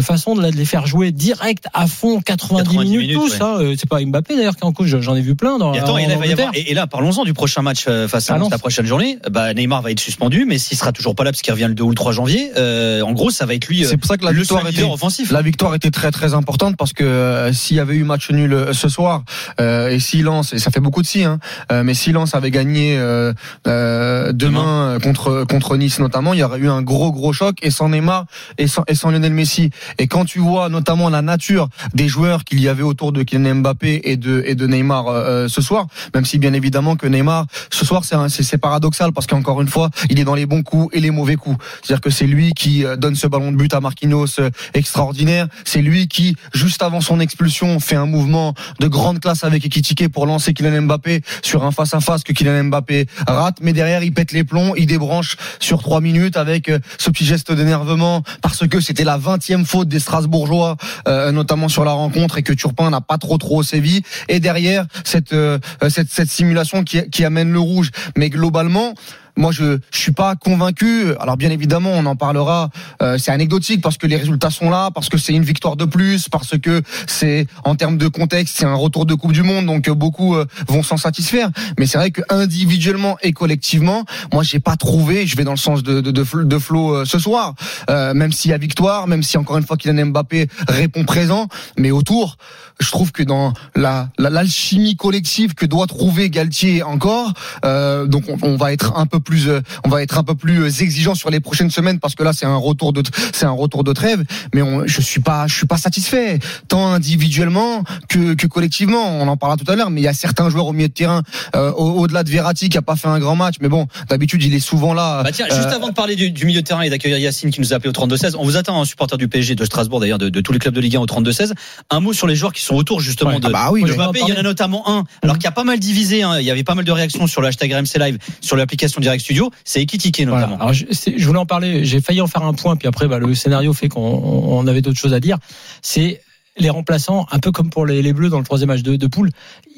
façon 0.00 0.34
de, 0.34 0.42
la- 0.42 0.50
de 0.50 0.56
les 0.56 0.64
faire 0.64 0.86
jouer 0.86 1.12
direct 1.12 1.66
à 1.74 1.86
fond 1.86 2.20
90, 2.20 2.64
90 2.64 2.78
minutes, 2.78 3.00
minutes, 3.00 3.16
tous. 3.16 3.32
ouais. 3.34 3.42
hein. 3.42 3.56
Euh, 3.60 3.74
c'est 3.78 3.88
pas 3.88 4.00
Mbappé 4.04 4.36
d'ailleurs 4.36 4.56
qui 4.56 4.62
est 4.62 4.66
en 4.66 4.72
cause. 4.72 4.86
J'en 5.00 5.14
ai 5.14 5.20
vu 5.20 5.34
plein 5.36 5.58
dans. 5.58 5.74
Et 5.74 5.78
attends, 5.78 5.94
en 5.94 5.98
et 5.98 6.06
là, 6.06 6.14
il 6.14 6.18
va 6.18 6.26
y 6.26 6.32
avoir- 6.32 6.48
Angleterre. 6.48 6.50
et, 6.66 6.70
et 6.70 6.74
là, 6.74 6.86
parlons-en 6.86 7.24
du 7.24 7.34
prochain 7.34 7.62
match 7.62 7.84
euh, 7.88 8.08
face 8.08 8.28
à 8.30 8.34
Ah 8.34 8.38
la 8.50 8.58
prochaine 8.58 8.86
journée. 8.86 9.18
Bah, 9.30 9.52
Neymar 9.54 9.82
va 9.82 9.90
être 9.90 10.00
suspendu, 10.00 10.44
mais 10.46 10.58
s'il 10.58 10.76
sera 10.76 10.92
toujours 10.92 11.14
pas 11.14 11.24
là 11.24 11.30
parce 11.30 11.42
qu'il 11.42 11.52
revient 11.52 11.66
le 11.68 11.74
2 11.74 11.82
ou 11.84 11.88
le 11.90 11.94
3 11.94 12.12
janvier, 12.12 12.50
euh, 12.56 13.02
en 13.02 13.12
gros, 13.12 13.30
ça 13.30 13.46
va 13.46 13.54
être 13.54 13.66
lui 13.68 13.84
euh, 13.84 13.88
C'est 13.88 13.96
pour 13.96 14.08
ça 14.08 14.16
que 14.16 14.24
la 14.24 14.32
victoire 14.32 14.66
était, 14.68 14.82
offensif. 14.82 15.30
La 15.30 15.42
victoire 15.42 15.74
était 15.74 15.90
très 15.90 16.10
très 16.10 16.34
importante 16.34 16.76
parce 16.76 16.92
que 16.92 17.04
euh, 17.04 17.52
s'il 17.52 17.76
y 17.76 17.80
avait 17.80 17.94
eu 17.94 18.04
match 18.04 18.30
nul 18.30 18.52
euh, 18.52 18.72
ce 18.72 18.88
soir 18.88 19.22
euh, 19.60 19.88
et 19.90 20.00
si 20.00 20.22
Lens 20.22 20.52
et 20.52 20.58
ça 20.58 20.70
fait 20.70 20.80
beaucoup 20.80 21.02
de 21.02 21.06
si 21.06 21.24
hein, 21.24 21.38
euh, 21.72 21.82
mais 21.84 21.94
si 21.94 22.12
Lens 22.12 22.34
avait 22.34 22.50
gagné 22.50 22.96
euh, 22.98 23.32
euh, 23.66 24.32
demain 24.32 24.94
euh, 24.94 24.98
contre 24.98 25.44
contre 25.44 25.76
Nice 25.76 25.98
notamment, 25.98 26.32
il 26.34 26.40
y 26.40 26.42
aurait 26.42 26.58
eu 26.58 26.68
un 26.68 26.82
gros 26.82 27.12
gros 27.12 27.32
choc 27.32 27.56
et 27.62 27.70
sans 27.70 27.88
Neymar 27.88 28.26
et 28.58 28.66
sans 28.66 28.82
et 28.88 28.94
sans 28.94 29.10
Lionel 29.10 29.32
Messi. 29.32 29.70
Et 29.98 30.06
quand 30.06 30.24
tu 30.24 30.38
vois 30.38 30.68
notamment 30.68 31.08
la 31.10 31.22
nature 31.22 31.68
des 31.94 32.08
joueurs 32.08 32.44
qu'il 32.44 32.60
y 32.60 32.68
avait 32.68 32.82
autour 32.82 33.12
de 33.12 33.22
Kylian 33.22 33.56
Mbappé 33.56 34.00
et 34.04 34.16
de 34.16 34.42
et 34.46 34.54
de 34.54 34.66
Neymar 34.66 35.08
euh, 35.08 35.14
euh, 35.26 35.48
ce 35.48 35.60
soir, 35.60 35.86
même 36.14 36.24
si 36.24 36.38
bien 36.38 36.52
évidemment 36.52 36.96
que 36.96 37.06
Neymar 37.06 37.46
ce 37.70 37.84
soir 37.84 38.02
c'est 38.04 38.58
paradoxal 38.58 39.12
parce 39.12 39.26
qu'encore 39.26 39.60
une 39.60 39.68
fois, 39.68 39.90
il 40.10 40.18
est 40.18 40.24
dans 40.24 40.34
les 40.34 40.46
bons 40.46 40.62
coups 40.62 40.88
et 40.96 41.00
les 41.00 41.10
mauvais 41.10 41.36
coups. 41.36 41.58
C'est-à-dire 41.82 42.00
que 42.00 42.10
c'est 42.10 42.26
lui 42.26 42.52
qui 42.52 42.84
euh, 42.84 42.96
donne 42.96 43.14
ce 43.14 43.26
ballon 43.26 43.52
de 43.52 43.56
but 43.56 43.72
à 43.74 43.80
Marquinhos 43.80 44.40
euh, 44.40 44.50
extraordinaire. 44.74 45.48
C'est 45.64 45.82
lui 45.82 46.08
qui, 46.08 46.36
juste 46.54 46.82
avant 46.82 47.00
son 47.00 47.20
expulsion, 47.20 47.78
fait 47.80 47.96
un 47.96 48.06
mouvement 48.06 48.54
de 48.80 48.88
grande 48.88 49.20
classe 49.20 49.44
avec 49.44 49.64
Ekitike 49.64 50.08
pour 50.08 50.26
lancer 50.26 50.54
Kylian 50.54 50.82
Mbappé 50.82 51.22
sur 51.42 51.64
un 51.64 51.70
face-à-face 51.70 52.22
que 52.22 52.32
Kylian 52.32 52.64
Mbappé 52.64 53.06
rate. 53.26 53.58
Mais 53.60 53.72
derrière, 53.72 54.02
il 54.02 54.12
pète 54.12 54.32
les 54.32 54.44
plombs, 54.44 54.74
il 54.76 54.86
débranche 54.86 55.36
sur 55.60 55.82
trois 55.82 56.00
minutes 56.00 56.36
avec 56.36 56.70
ce 56.98 57.10
petit 57.10 57.24
geste 57.24 57.52
d'énervement 57.52 58.22
parce 58.42 58.66
que 58.66 58.80
c'était 58.80 59.04
la 59.04 59.18
20e 59.18 59.64
faute 59.66 59.88
des 59.88 60.00
Strasbourgeois, 60.00 60.76
euh, 61.06 61.32
notamment 61.32 61.68
sur 61.68 61.84
la 61.84 61.92
rencontre 61.92 62.38
et 62.38 62.42
que 62.42 62.52
Turpin 62.52 62.88
n'a 62.90 63.00
pas 63.02 63.18
trop 63.18 63.36
trop 63.36 63.62
sévi. 63.62 64.02
Et 64.28 64.40
derrière, 64.40 64.86
cette, 65.04 65.32
euh, 65.32 65.58
cette, 65.88 66.30
simulation 66.30 66.82
qui 66.84 67.24
amène 67.24 67.52
le 67.52 67.60
rouge. 67.60 67.90
Mais 68.16 68.30
globalement, 68.30 68.94
moi, 69.36 69.52
je 69.52 69.78
je 69.92 69.98
suis 69.98 70.12
pas 70.12 70.34
convaincu. 70.36 71.14
Alors 71.20 71.36
bien 71.36 71.50
évidemment, 71.50 71.90
on 71.92 72.06
en 72.06 72.16
parlera. 72.16 72.70
euh, 73.02 73.18
c'est 73.18 73.30
anecdotique 73.32 73.80
parce 73.82 73.98
que 73.98 74.06
les 74.06 74.16
résultats 74.16 74.50
sont 74.50 74.70
là, 74.70 74.90
parce 74.94 75.08
que 75.08 75.18
c'est 75.18 75.32
une 75.34 75.44
victoire 75.44 75.76
de 75.76 75.84
plus, 75.84 76.28
parce 76.28 76.56
que 76.58 76.82
c'est 77.06 77.46
en 77.64 77.74
termes 77.74 77.98
de 77.98 78.08
contexte, 78.08 78.56
c'est 78.58 78.64
un 78.66 78.74
retour 78.74 79.06
de 79.06 79.14
Coupe 79.14 79.32
du 79.32 79.42
Monde, 79.42 79.66
donc 79.66 79.88
euh, 79.88 79.94
beaucoup 79.94 80.34
euh, 80.36 80.46
vont 80.68 80.82
s'en 80.82 80.96
satisfaire. 80.96 81.50
Mais 81.78 81.86
c'est 81.86 81.98
vrai 81.98 82.10
que 82.10 82.22
individuellement 82.30 83.16
et 83.22 83.32
collectivement, 83.32 84.04
moi, 84.32 84.42
j'ai 84.42 84.60
pas 84.60 84.76
trouvé. 84.76 85.26
Je 85.26 85.36
vais 85.36 85.44
dans 85.44 85.52
le 85.52 85.56
sens 85.58 85.82
de 85.82 86.00
de, 86.00 86.10
de, 86.10 86.42
de 86.44 86.58
Flo 86.58 86.94
euh, 86.94 87.04
ce 87.04 87.18
soir, 87.18 87.54
même 87.88 88.32
s'il 88.32 88.50
y 88.50 88.54
a 88.54 88.58
victoire, 88.58 89.06
même 89.06 89.22
si 89.22 89.36
encore 89.36 89.58
une 89.58 89.66
fois 89.66 89.76
Kylian 89.76 90.06
Mbappé 90.06 90.48
répond 90.68 91.04
présent, 91.04 91.48
mais 91.78 91.90
autour, 91.90 92.36
je 92.80 92.90
trouve 92.90 93.12
que 93.12 93.22
dans 93.22 93.52
la 93.74 94.08
la- 94.18 94.30
l'alchimie 94.30 94.96
collective 94.96 95.54
que 95.54 95.66
doit 95.66 95.86
trouver 95.86 96.30
Galtier 96.30 96.82
encore, 96.82 97.32
donc 97.64 98.24
on, 98.28 98.36
on 98.42 98.56
va 98.56 98.72
être 98.72 98.96
un 98.96 99.06
peu 99.06 99.20
plus, 99.26 99.48
euh, 99.48 99.60
on 99.84 99.88
va 99.90 100.02
être 100.02 100.16
un 100.18 100.22
peu 100.24 100.34
plus 100.34 100.62
euh, 100.62 100.80
exigeant 100.82 101.14
sur 101.14 101.28
les 101.30 101.40
prochaines 101.40 101.70
semaines 101.70 101.98
parce 102.00 102.14
que 102.14 102.22
là 102.22 102.32
c'est 102.32 102.46
un 102.46 102.56
retour 102.56 102.92
de, 102.92 103.02
c'est 103.32 103.44
un 103.44 103.50
retour 103.50 103.84
de 103.84 103.92
trêve. 103.92 104.22
Mais 104.54 104.62
on, 104.62 104.86
je 104.86 105.00
suis 105.00 105.20
pas, 105.20 105.46
je 105.46 105.54
suis 105.54 105.66
pas 105.66 105.76
satisfait 105.76 106.38
tant 106.68 106.92
individuellement 106.92 107.82
que, 108.08 108.34
que 108.34 108.46
collectivement. 108.46 109.20
On 109.20 109.28
en 109.28 109.36
parlera 109.36 109.56
tout 109.62 109.70
à 109.70 109.76
l'heure, 109.76 109.90
mais 109.90 110.00
il 110.00 110.04
y 110.04 110.08
a 110.08 110.14
certains 110.14 110.48
joueurs 110.48 110.66
au 110.66 110.72
milieu 110.72 110.88
de 110.88 110.92
terrain, 110.92 111.22
euh, 111.54 111.72
au- 111.72 112.00
au-delà 112.00 112.22
de 112.22 112.30
Verratti 112.30 112.68
qui 112.68 112.78
a 112.78 112.82
pas 112.82 112.96
fait 112.96 113.08
un 113.08 113.18
grand 113.18 113.36
match, 113.36 113.56
mais 113.60 113.68
bon, 113.68 113.86
d'habitude 114.08 114.42
il 114.44 114.54
est 114.54 114.60
souvent 114.60 114.94
là. 114.94 115.22
Bah 115.22 115.32
tiens, 115.32 115.46
juste 115.46 115.68
Euh, 115.68 115.76
avant 115.76 115.88
de 115.88 115.94
parler 115.94 116.14
du, 116.16 116.30
du 116.30 116.46
milieu 116.46 116.60
de 116.62 116.66
terrain 116.66 116.82
et 116.82 116.90
d'accueillir 116.90 117.18
Yacine 117.18 117.50
qui 117.50 117.60
nous 117.60 117.72
a 117.72 117.76
appelé 117.76 117.88
au 117.90 117.92
32-16, 117.92 118.34
on 118.38 118.44
vous 118.44 118.56
attend 118.56 118.80
un 118.80 118.84
supporter 118.84 119.16
du 119.18 119.28
PSG 119.28 119.54
de 119.54 119.64
Strasbourg 119.64 120.00
d'ailleurs 120.00 120.18
de, 120.18 120.28
de 120.28 120.40
tous 120.40 120.52
les 120.52 120.58
clubs 120.58 120.74
de 120.74 120.80
Ligue 120.80 120.96
1 120.96 121.00
au 121.00 121.06
32-16. 121.06 121.52
Un 121.90 122.00
mot 122.00 122.12
sur 122.12 122.26
les 122.26 122.36
joueurs 122.36 122.52
qui 122.52 122.62
sont 122.64 122.74
autour 122.76 123.00
justement 123.00 123.30
Ouais. 123.30 123.40
de 123.40 123.46
Ah 123.46 123.50
bah 123.50 123.68
oui, 123.72 123.82
Mbappé. 123.82 124.20
Il 124.22 124.28
y 124.28 124.32
en 124.32 124.36
a 124.36 124.42
notamment 124.42 124.88
un, 124.88 125.04
alors 125.22 125.38
qui 125.38 125.46
a 125.46 125.50
pas 125.50 125.64
mal 125.64 125.78
divisé. 125.80 126.22
hein, 126.22 126.38
il 126.38 126.44
y 126.46 126.50
avait 126.50 126.62
pas 126.64 126.74
mal 126.74 126.84
de 126.84 126.92
réactions 126.92 127.26
sur 127.26 127.40
le 127.40 127.48
hashtag 127.48 127.72
RMC 127.72 127.98
Live, 127.98 128.18
sur 128.40 128.56
l'application 128.56 129.00
Direct 129.16 129.24
Studio. 129.24 129.50
C'est 129.64 129.82
Ekitike 129.82 130.22
Voilà. 130.26 130.46
notamment. 130.46 130.56
Alors, 130.60 130.72
je, 130.72 130.84
je 130.90 131.26
voulais 131.26 131.38
en 131.38 131.46
parler. 131.46 131.84
J'ai 131.84 132.00
failli 132.00 132.20
en 132.20 132.26
faire 132.26 132.42
un 132.42 132.54
point, 132.54 132.76
puis 132.76 132.88
après, 132.88 133.08
bah, 133.08 133.18
le 133.18 133.34
scénario 133.34 133.72
fait 133.72 133.88
qu'on 133.88 134.00
on 134.00 134.66
avait 134.66 134.82
d'autres 134.82 134.98
choses 134.98 135.14
à 135.14 135.20
dire. 135.20 135.38
C'est 135.82 136.20
les 136.58 136.70
remplaçants, 136.70 137.26
un 137.30 137.38
peu 137.38 137.52
comme 137.52 137.70
pour 137.70 137.84
les, 137.86 138.02
les 138.02 138.12
Bleus 138.12 138.28
dans 138.30 138.38
le 138.38 138.44
troisième 138.44 138.68
match 138.68 138.82
de, 138.82 138.96
de 138.96 139.06
poule, 139.06 139.30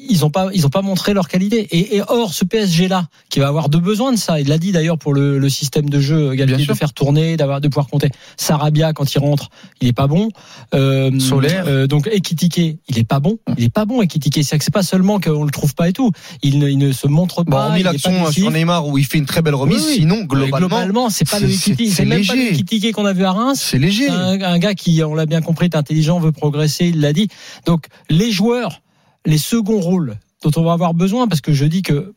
ils 0.09 0.23
ont 0.23 0.29
pas, 0.29 0.49
ils 0.53 0.65
ont 0.65 0.69
pas 0.69 0.81
montré 0.81 1.13
leur 1.13 1.27
qualité. 1.27 1.67
Et, 1.71 1.97
et 1.97 2.01
or, 2.07 2.33
ce 2.33 2.45
PSG 2.45 2.87
là, 2.87 3.07
qui 3.29 3.39
va 3.39 3.47
avoir 3.49 3.67
de 3.69 3.77
besoin 3.77 4.11
de 4.13 4.17
ça, 4.17 4.39
il 4.39 4.47
l'a 4.47 4.57
dit 4.57 4.71
d'ailleurs 4.71 4.97
pour 4.97 5.13
le, 5.13 5.37
le 5.39 5.49
système 5.49 5.89
de 5.89 5.99
jeu, 5.99 6.33
Galtier, 6.35 6.55
Bien 6.55 6.65
sûr. 6.65 6.73
de 6.73 6.79
faire 6.79 6.93
tourner, 6.93 7.35
d'avoir, 7.37 7.59
de 7.61 7.67
pouvoir 7.67 7.87
compter. 7.87 8.09
Sarabia 8.37 8.93
quand 8.93 9.13
il 9.13 9.19
rentre, 9.19 9.49
il 9.81 9.87
est 9.89 9.93
pas 9.93 10.07
bon. 10.07 10.29
Euh, 10.73 11.19
Solaire. 11.19 11.65
euh, 11.67 11.87
donc 11.87 12.07
Ekitike, 12.11 12.77
il 12.87 12.97
est 12.97 13.03
pas 13.07 13.19
bon. 13.19 13.39
Il 13.57 13.63
est 13.65 13.73
pas 13.73 13.85
bon 13.85 14.01
Ekitike. 14.01 14.43
C'est 14.43 14.57
que 14.57 14.63
c'est 14.63 14.73
pas 14.73 14.83
seulement 14.83 15.19
qu'on 15.19 15.43
le 15.43 15.51
trouve 15.51 15.75
pas 15.75 15.89
et 15.89 15.93
tout. 15.93 16.11
Il 16.43 16.59
ne, 16.59 16.69
il 16.69 16.77
ne 16.77 16.91
se 16.93 17.07
montre 17.07 17.43
Bon, 17.43 17.51
pas. 17.51 17.71
il 17.75 17.81
est 17.81 17.83
pas 17.83 17.91
l'action 17.91 18.25
euh, 18.25 18.31
sur 18.31 18.51
Neymar 18.51 18.87
où 18.87 18.97
il 18.97 19.05
fait 19.05 19.17
une 19.17 19.25
très 19.25 19.41
belle 19.41 19.55
remise, 19.55 19.79
Oui, 19.81 19.85
oui. 19.89 19.95
sinon 19.97 20.25
Ouais, 20.29 20.49
globalement, 20.49 21.09
c'est 21.09 21.29
pas 21.29 21.39
le 21.39 21.49
Ekitike. 21.49 21.91
c'est 21.91 22.05
même 22.05 22.25
pas 22.25 22.35
le 22.35 22.91
qu'on 22.93 23.05
a 23.05 23.13
vu 23.13 23.25
à 23.25 23.31
Reims. 23.31 23.59
c'est 23.61 23.77
léger. 23.79 24.07
Un, 24.09 24.41
un 24.41 24.59
gars 24.59 24.73
qui, 24.75 25.03
on 25.03 25.13
l'a 25.13 25.25
bien 25.25 25.41
compris, 25.41 25.65
est 25.65 25.75
intelligent, 25.75 26.19
veut 26.19 26.31
progresser, 26.31 26.68
il 26.79 27.01
l'a 27.01 27.13
dit. 27.13 27.27
Donc, 27.65 27.87
les 28.09 28.31
joueurs, 28.31 28.81
les 29.25 29.37
seconds 29.37 29.79
rôles 29.79 30.17
dont 30.43 30.51
on 30.55 30.63
va 30.63 30.73
avoir 30.73 30.93
besoin, 30.93 31.27
parce 31.27 31.41
que 31.41 31.53
je 31.53 31.65
dis 31.65 31.81
que 31.81 32.13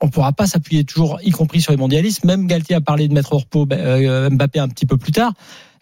on 0.00 0.08
pourra 0.08 0.32
pas 0.32 0.48
s'appuyer 0.48 0.84
toujours, 0.84 1.20
y 1.22 1.30
compris 1.30 1.60
sur 1.60 1.70
les 1.70 1.78
mondialistes. 1.78 2.24
Même 2.24 2.48
Galtier 2.48 2.74
a 2.74 2.80
parlé 2.80 3.06
de 3.06 3.14
mettre 3.14 3.34
au 3.34 3.38
repos 3.38 3.68
euh, 3.70 4.28
Mbappé 4.30 4.58
un 4.58 4.68
petit 4.68 4.84
peu 4.84 4.96
plus 4.96 5.12
tard. 5.12 5.32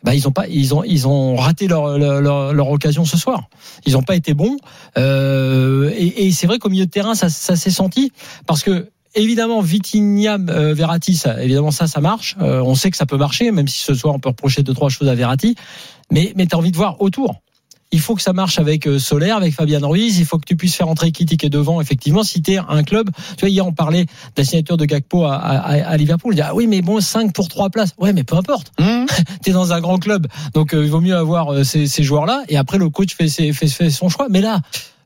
Bah, 0.03 0.15
ils 0.15 0.27
ont 0.29 0.33
pas, 0.33 0.47
ils 0.49 0.75
ont, 0.75 1.37
raté 1.37 1.69
leur, 1.69 2.71
occasion 2.71 3.05
ce 3.05 3.17
soir. 3.17 3.49
Ils 3.87 3.97
ont 3.97 4.03
pas 4.03 4.17
été 4.17 4.35
bons. 4.35 4.57
Euh, 4.97 5.91
et 5.97 6.31
c'est 6.33 6.47
vrai 6.47 6.59
qu'au 6.59 6.71
milieu 6.71 6.87
de 6.87 6.91
terrain, 6.91 7.15
ça, 7.15 7.29
s'est 7.29 7.71
senti 7.71 8.13
parce 8.47 8.63
que 8.63 8.89
Évidemment, 9.17 9.61
Vitinha, 9.61 10.39
euh, 10.51 10.73
Verratti, 10.73 11.17
ça, 11.17 11.43
évidemment 11.43 11.73
ça, 11.73 11.89
marche. 12.01 12.37
Euh, 12.41 12.63
on 12.63 12.77
sait 12.77 12.93
que 12.93 12.97
ça 12.97 13.07
peut 13.07 13.17
marcher, 13.17 13.51
même 13.51 13.67
si 13.67 13.81
ce 13.81 13.93
soir 13.93 14.15
on 14.15 14.21
peut 14.21 14.29
reprocher 14.29 14.63
deux 14.63 14.73
trois 14.73 14.89
choses 14.89 15.09
à 15.09 15.17
Verratti. 15.17 15.57
Mais, 16.13 16.33
mais 16.37 16.55
envie 16.55 16.71
de 16.71 16.77
voir 16.77 17.01
autour. 17.01 17.41
Il 17.93 18.01
faut 18.01 18.15
que 18.15 18.23
ça 18.23 18.33
marche 18.33 18.59
avec 18.59 18.87
euh, 18.87 18.99
Solaire, 18.99 19.37
avec 19.37 19.53
Fabian 19.53 19.81
Ruiz. 19.89 20.19
Il 20.21 20.25
faut 20.25 20.39
que 20.39 20.45
tu 20.47 20.55
puisses 20.57 20.77
faire 20.77 20.89
entrer 20.89 21.11
Kitty 21.11 21.37
est 21.45 21.49
devant. 21.51 21.81
Effectivement, 21.81 22.23
si 22.23 22.41
t'es 22.41 22.59
un 22.59 22.83
club, 22.85 23.11
tu 23.37 23.41
vois, 23.41 23.49
hier 23.49 23.67
on 23.67 23.73
parlait 23.73 24.05
de 24.05 24.11
la 24.37 24.45
signature 24.45 24.77
de 24.77 24.85
Gakpo 24.85 25.25
à, 25.25 25.35
à, 25.37 25.73
à 25.89 25.97
Liverpool. 25.97 26.33
On 26.33 26.37
dit, 26.37 26.41
ah 26.43 26.55
oui, 26.55 26.67
mais 26.69 26.83
bon, 26.83 27.01
5 27.01 27.33
pour 27.33 27.49
3 27.49 27.71
places. 27.71 27.95
Ouais, 27.99 28.13
mais 28.13 28.23
peu 28.23 28.37
importe. 28.37 28.73
Hum 28.79 29.07
T'es 29.43 29.51
dans 29.53 29.73
un 29.73 29.81
grand 29.81 29.99
club, 29.99 30.27
donc 30.55 30.73
euh, 30.75 30.85
il 30.85 30.91
vaut 30.91 31.01
mieux 31.01 31.17
avoir 31.17 31.53
euh, 31.53 31.65
ces, 31.65 31.87
ces 31.87 32.03
joueurs-là. 32.05 32.43
Et 32.49 32.57
après, 32.57 32.79
le 32.79 32.89
coach 32.91 33.15
fait, 33.15 33.29
ses- 33.29 33.53
fait, 33.53 33.67
fait 33.69 33.91
son 33.91 34.09
choix. 34.09 34.27
Mais 34.31 34.41
là, 34.41 34.61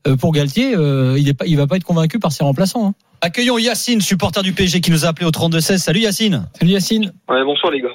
euh, 0.07 0.15
pour 0.15 0.31
Galtier, 0.31 0.75
euh, 0.75 1.17
il 1.17 1.27
est 1.27 1.33
pas, 1.33 1.45
il 1.47 1.57
va 1.57 1.65
pas 1.65 1.77
être 1.77 1.83
convaincu 1.83 2.19
par 2.19 2.31
ses 2.31 2.43
remplaçants. 2.43 2.87
Hein. 2.89 2.93
Accueillons 3.21 3.57
Yacine, 3.57 4.01
supporter 4.01 4.43
du 4.43 4.53
PSG 4.53 4.81
qui 4.81 4.91
nous 4.91 5.05
a 5.05 5.07
appelé 5.07 5.25
au 5.25 5.31
32-16. 5.31 5.77
Salut 5.79 6.01
Yacine. 6.01 6.47
Salut 6.59 6.71
Yacine. 6.73 7.13
Ouais, 7.29 7.43
bonsoir 7.43 7.71
les 7.71 7.81
gars. 7.81 7.87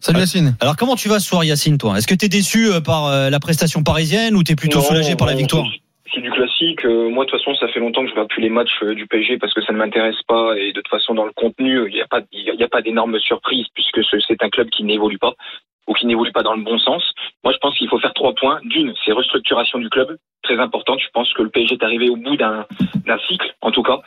Salut 0.00 0.20
Yacine. 0.20 0.56
Alors 0.60 0.76
comment 0.76 0.96
tu 0.96 1.08
vas 1.08 1.18
ce 1.20 1.28
soir 1.28 1.44
Yacine 1.44 1.78
toi? 1.78 1.96
Est-ce 1.98 2.06
que 2.06 2.14
t'es 2.14 2.28
déçu 2.28 2.66
euh, 2.68 2.80
par 2.80 3.06
euh, 3.06 3.30
la 3.30 3.40
prestation 3.40 3.82
parisienne 3.82 4.34
ou 4.36 4.42
t'es 4.42 4.56
plutôt 4.56 4.78
Non, 4.78 4.84
soulagé 4.84 5.16
par 5.16 5.26
la 5.26 5.34
victoire? 5.34 5.66
c'est- 5.72 6.20
du 6.22 6.30
classique. 6.32 6.84
Euh, 6.86 7.10
moi, 7.10 7.24
de 7.26 7.30
toute 7.30 7.38
façon, 7.38 7.54
ça 7.60 7.68
fait 7.68 7.78
longtemps 7.80 8.00
que 8.02 8.08
je 8.08 8.12
regarde 8.12 8.28
plus 8.30 8.42
les 8.42 8.48
matchs 8.48 8.72
euh, 8.82 8.94
du 8.94 9.06
PSG 9.06 9.38
parce 9.38 9.52
que 9.54 9.60
ça 9.62 9.72
ne 9.72 9.78
m'intéresse 9.78 10.20
pas. 10.26 10.56
Et 10.56 10.72
de 10.72 10.80
toute 10.80 10.88
façon, 10.88 11.14
dans 11.14 11.24
le 11.26 11.32
contenu, 11.32 11.86
il 11.88 11.94
n'y 11.94 12.00
a 12.00 12.06
pas, 12.08 12.22
il 12.32 12.42
y 12.44 12.50
a- 12.50 12.54
il 12.54 12.58
y 12.60 12.64
a 12.64 12.68
pas 12.68 12.80
d'énormes 12.82 13.20
surprises 13.20 13.66
puisque 13.74 14.02
ce- 14.02 14.18
c'est 14.26 14.42
un 14.42 14.48
club 14.48 14.68
qui 14.70 14.82
n'évolue 14.84 15.18
pas 15.18 15.34
ou 15.86 15.92
qui 15.94 16.06
n'évolue 16.06 16.32
pas 16.32 16.42
dans 16.42 16.54
le 16.54 16.62
bon 16.62 16.78
sens. 16.78 17.02
Moi, 17.44 17.52
je 17.52 17.58
pense 17.58 17.76
qu'il 17.78 17.88
faut 17.88 18.00
faire 18.00 18.14
trois 18.14 18.34
points. 18.34 18.58
D'une, 18.64 18.94
c'est 19.04 19.12
restructuration 19.12 19.78
du 19.78 19.88
club, 19.90 20.16
très 20.42 20.58
importante. 20.58 20.98
Je 21.00 21.08
pense 21.12 21.32
que 21.34 21.42
le 21.42 21.50
PSG 21.50 21.74
est 21.74 21.84
arrivé 21.84 22.08
au 22.08 22.16
bout 22.16 22.36
d'un 22.36 22.66
d'un 23.06 23.18
cycle, 23.28 23.54
en 23.60 23.70
tout 23.70 23.82
cas, 23.82 24.00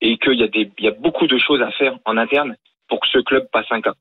et 0.00 0.16
qu'il 0.16 0.34
y 0.38 0.44
a 0.44 0.48
des, 0.48 0.70
il 0.78 0.84
y 0.84 0.88
a 0.88 0.92
beaucoup 0.92 1.26
de 1.26 1.36
choses 1.38 1.60
à 1.60 1.70
faire 1.72 1.94
en 2.06 2.16
interne 2.16 2.56
pour 2.88 3.00
que 3.00 3.08
ce 3.12 3.18
club 3.18 3.46
passe 3.52 3.66
un 3.70 3.80
cap. 3.82 3.96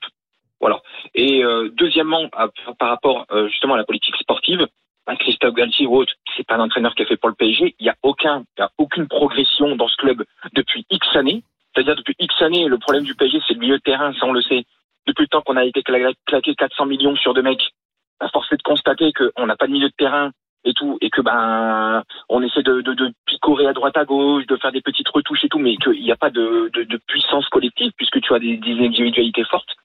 Voilà. 0.59 0.81
Et 1.13 1.43
euh, 1.43 1.69
deuxièmement, 1.73 2.29
par 2.29 2.89
rapport 2.89 3.25
euh, 3.31 3.47
justement 3.49 3.75
à 3.75 3.77
la 3.77 3.83
politique 3.83 4.15
sportive, 4.17 4.67
un 5.07 5.15
Christophe 5.15 5.53
Galtier 5.53 5.87
ou 5.87 5.95
autre, 5.95 6.13
c'est 6.35 6.45
pas 6.45 6.57
l'entraîneur 6.57 6.93
qui 6.93 7.03
a 7.03 7.05
fait 7.05 7.17
pour 7.17 7.29
le 7.29 7.35
PSG. 7.35 7.75
Il 7.79 7.85
y 7.85 7.89
a 7.89 7.95
aucun, 8.03 8.43
il 8.57 8.61
y 8.61 8.63
a 8.63 8.69
aucune 8.77 9.07
progression 9.07 9.75
dans 9.75 9.87
ce 9.87 9.95
club 9.97 10.23
depuis 10.53 10.85
X 10.89 11.15
années. 11.15 11.43
C'est-à-dire 11.73 11.95
depuis 11.95 12.15
X 12.19 12.41
années, 12.41 12.67
le 12.67 12.77
problème 12.77 13.03
du 13.03 13.15
PSG, 13.15 13.39
c'est 13.47 13.53
le 13.53 13.59
milieu 13.59 13.77
de 13.77 13.83
terrain, 13.83 14.13
ça 14.13 14.25
on 14.25 14.33
le 14.33 14.41
sait. 14.41 14.65
Depuis 15.05 15.23
le 15.23 15.27
temps 15.27 15.41
qu'on 15.41 15.55
a 15.55 15.63
été 15.63 15.81
claqué 15.83 16.55
400 16.55 16.85
millions 16.85 17.15
sur 17.15 17.33
deux 17.33 17.41
mecs, 17.41 17.71
à 18.19 18.27
force 18.29 18.49
de 18.49 18.61
constater 18.63 19.13
qu'on 19.13 19.45
n'a 19.45 19.55
pas 19.55 19.67
de 19.67 19.71
milieu 19.71 19.87
de 19.87 19.93
terrain 19.97 20.31
et 20.65 20.73
tout, 20.73 20.97
et 20.99 21.09
que 21.09 21.21
ben 21.21 22.03
on 22.27 22.41
essaie 22.41 22.63
de, 22.63 22.81
de, 22.81 22.93
de, 22.93 23.13
picorer 23.25 23.67
à 23.67 23.73
droite 23.73 23.95
à 23.95 24.03
gauche, 24.03 24.45
de 24.47 24.57
faire 24.57 24.71
des 24.71 24.81
petites 24.81 25.07
retouches 25.07 25.45
et 25.45 25.49
tout, 25.49 25.59
mais 25.59 25.77
qu'il 25.77 26.01
n'y 26.01 26.11
a 26.11 26.17
pas 26.17 26.29
de, 26.29 26.69
de, 26.73 26.83
de, 26.83 26.99
puissance 27.07 27.47
collective 27.49 27.91
puisque 27.95 28.19
tu 28.19 28.33
as 28.33 28.39
des, 28.39 28.57
des 28.57 28.85
individualités 28.85 29.45
fortes. 29.45 29.77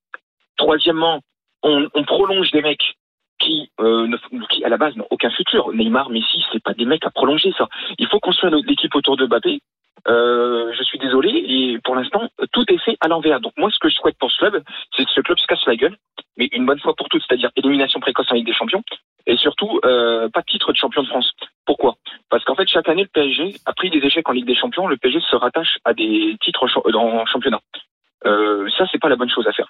Troisièmement, 0.73 1.21
on, 1.63 1.87
on 1.93 2.05
prolonge 2.05 2.51
des 2.51 2.63
mecs 2.63 2.95
qui, 3.39 3.71
euh, 3.79 4.09
qui 4.49 4.65
à 4.65 4.71
la 4.71 4.79
base 4.79 4.97
n'ont 4.97 5.07
aucun 5.11 5.29
futur. 5.29 5.71
Neymar, 5.75 6.09
Messi, 6.09 6.43
c'est 6.51 6.63
pas 6.63 6.73
des 6.73 6.87
mecs 6.87 7.05
à 7.05 7.11
prolonger 7.11 7.53
ça. 7.59 7.69
Il 7.99 8.07
faut 8.07 8.21
construire 8.21 8.55
l'équipe 8.55 8.95
autour 8.95 9.19
de 9.19 9.27
Mbappé. 9.27 9.61
Euh, 10.09 10.73
je 10.73 10.83
suis 10.83 10.99
désolé 10.99 11.29
et 11.29 11.79
pour 11.85 11.95
l'instant 11.95 12.27
tout 12.53 12.65
est 12.73 12.79
fait 12.79 12.97
à 13.03 13.09
l'envers. 13.09 13.41
Donc 13.41 13.53
moi 13.59 13.71
ce 13.71 13.79
que 13.81 13.91
je 13.91 13.97
souhaite 13.97 14.17
pour 14.19 14.33
ce 14.33 14.39
club, 14.39 14.65
c'est 14.97 15.05
que 15.05 15.11
ce 15.11 15.21
club 15.21 15.39
se 15.39 15.47
casse 15.47 15.67
la 15.67 15.77
gueule, 15.77 15.95
mais 16.39 16.49
une 16.53 16.65
bonne 16.65 16.81
fois 16.81 16.95
pour 16.97 17.11
toutes, 17.11 17.23
c'est-à-dire 17.29 17.51
élimination 17.57 18.01
précoce 18.01 18.31
en 18.31 18.35
Ligue 18.35 18.47
des 18.47 18.55
Champions 18.55 18.83
et 19.27 19.37
surtout 19.37 19.79
euh, 19.85 20.31
pas 20.31 20.41
de 20.41 20.47
titre 20.47 20.73
de 20.73 20.79
champion 20.79 21.03
de 21.03 21.09
France. 21.09 21.31
Pourquoi? 21.67 21.97
Parce 22.31 22.45
qu'en 22.45 22.55
fait 22.55 22.67
chaque 22.67 22.89
année 22.89 23.03
le 23.03 23.09
PSG 23.09 23.57
a 23.67 23.75
pris 23.75 23.91
des 23.91 23.99
échecs 23.99 24.27
en 24.27 24.33
Ligue 24.33 24.47
des 24.47 24.57
Champions, 24.57 24.87
le 24.89 24.97
PSG 24.97 25.21
se 25.21 25.37
rattache 25.37 25.77
à 25.85 25.93
des 25.93 26.35
titres 26.41 26.65
en 26.65 27.27
championnat. 27.27 27.61
Euh, 28.25 28.71
ça 28.79 28.87
c'est 28.91 28.99
pas 28.99 29.11
la 29.11 29.17
bonne 29.17 29.31
chose 29.31 29.47
à 29.47 29.53
faire. 29.53 29.69